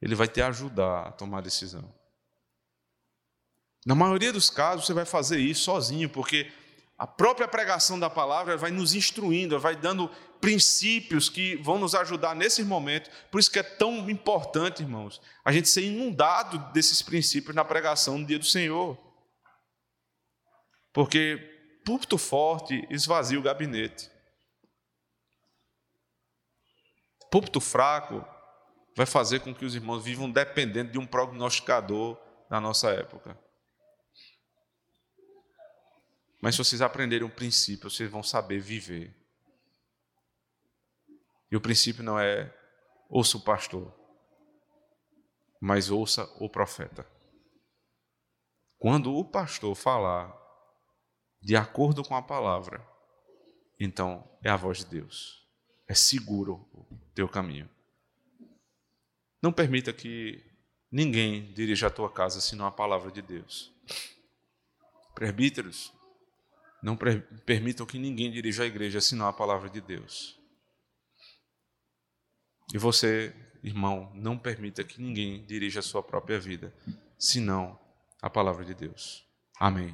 [0.01, 1.93] ele vai te ajudar a tomar decisão.
[3.86, 6.51] Na maioria dos casos, você vai fazer isso sozinho, porque
[6.97, 10.09] a própria pregação da palavra vai nos instruindo, vai dando
[10.41, 13.09] princípios que vão nos ajudar nesses momentos.
[13.32, 18.17] Por isso que é tão importante, irmãos, a gente ser inundado desses princípios na pregação
[18.17, 18.97] no dia do Senhor.
[20.91, 24.11] Porque púlpito forte esvazia o gabinete.
[27.30, 28.25] Púlpito fraco
[28.95, 32.17] vai fazer com que os irmãos vivam dependendo de um prognosticador
[32.49, 33.38] na nossa época.
[36.41, 39.15] Mas se vocês aprenderem um princípio, vocês vão saber viver.
[41.51, 42.53] E o princípio não é
[43.09, 43.93] ouça o pastor,
[45.59, 47.05] mas ouça o profeta.
[48.77, 50.34] Quando o pastor falar
[51.41, 52.86] de acordo com a palavra,
[53.80, 55.45] então é a voz de Deus.
[55.88, 56.65] É seguro
[57.20, 57.70] teu caminho.
[59.41, 60.41] Não permita que
[60.89, 63.74] ninguém dirija a tua casa senão a palavra de Deus.
[65.13, 65.91] Presbíteros,
[66.82, 66.97] não
[67.45, 70.39] permitam que ninguém dirija a igreja senão a palavra de Deus.
[72.74, 76.74] E você, irmão, não permita que ninguém dirija a sua própria vida
[77.17, 77.78] senão
[78.22, 79.28] a palavra de Deus.
[79.59, 79.93] Amém.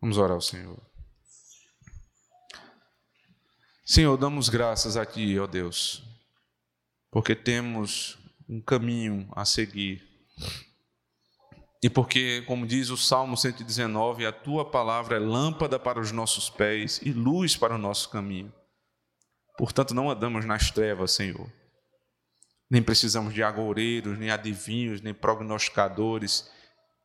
[0.00, 0.80] Vamos orar ao Senhor.
[3.90, 6.02] Senhor, damos graças a Ti, ó Deus,
[7.10, 10.06] porque temos um caminho a seguir
[11.82, 16.50] e porque, como diz o Salmo 119, a tua palavra é lâmpada para os nossos
[16.50, 18.52] pés e luz para o nosso caminho.
[19.56, 21.50] Portanto, não andamos nas trevas, Senhor.
[22.70, 26.50] Nem precisamos de agoureiros, nem adivinhos, nem prognosticadores,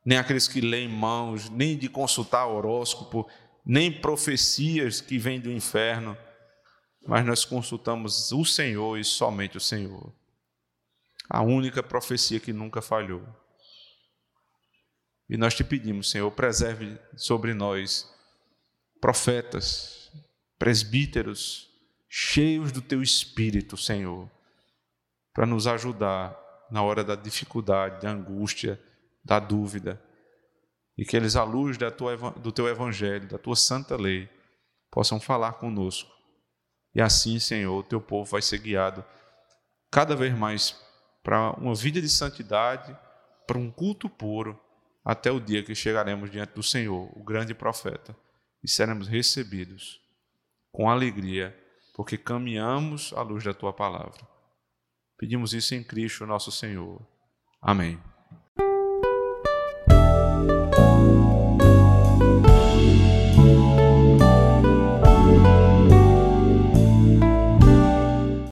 [0.04, 3.26] nem aqueles que leem mãos, nem de consultar horóscopo,
[3.64, 6.14] nem profecias que vêm do inferno,
[7.06, 10.12] mas nós consultamos o Senhor e somente o Senhor.
[11.28, 13.22] A única profecia que nunca falhou.
[15.28, 18.12] E nós te pedimos, Senhor, preserve sobre nós
[19.00, 20.12] profetas,
[20.58, 21.70] presbíteros,
[22.08, 24.30] cheios do teu espírito, Senhor,
[25.32, 26.38] para nos ajudar
[26.70, 28.80] na hora da dificuldade, da angústia,
[29.24, 30.02] da dúvida.
[30.96, 34.28] E que eles, à luz tua, do teu evangelho, da tua santa lei,
[34.90, 36.13] possam falar conosco.
[36.94, 39.04] E assim, Senhor, o teu povo vai ser guiado
[39.90, 40.76] cada vez mais
[41.22, 42.96] para uma vida de santidade,
[43.46, 44.58] para um culto puro
[45.04, 48.16] até o dia que chegaremos diante do Senhor, o grande profeta,
[48.62, 50.00] e seremos recebidos
[50.72, 51.56] com alegria,
[51.94, 54.26] porque caminhamos à luz da tua palavra.
[55.18, 57.00] Pedimos isso em Cristo, nosso Senhor.
[57.60, 58.00] Amém.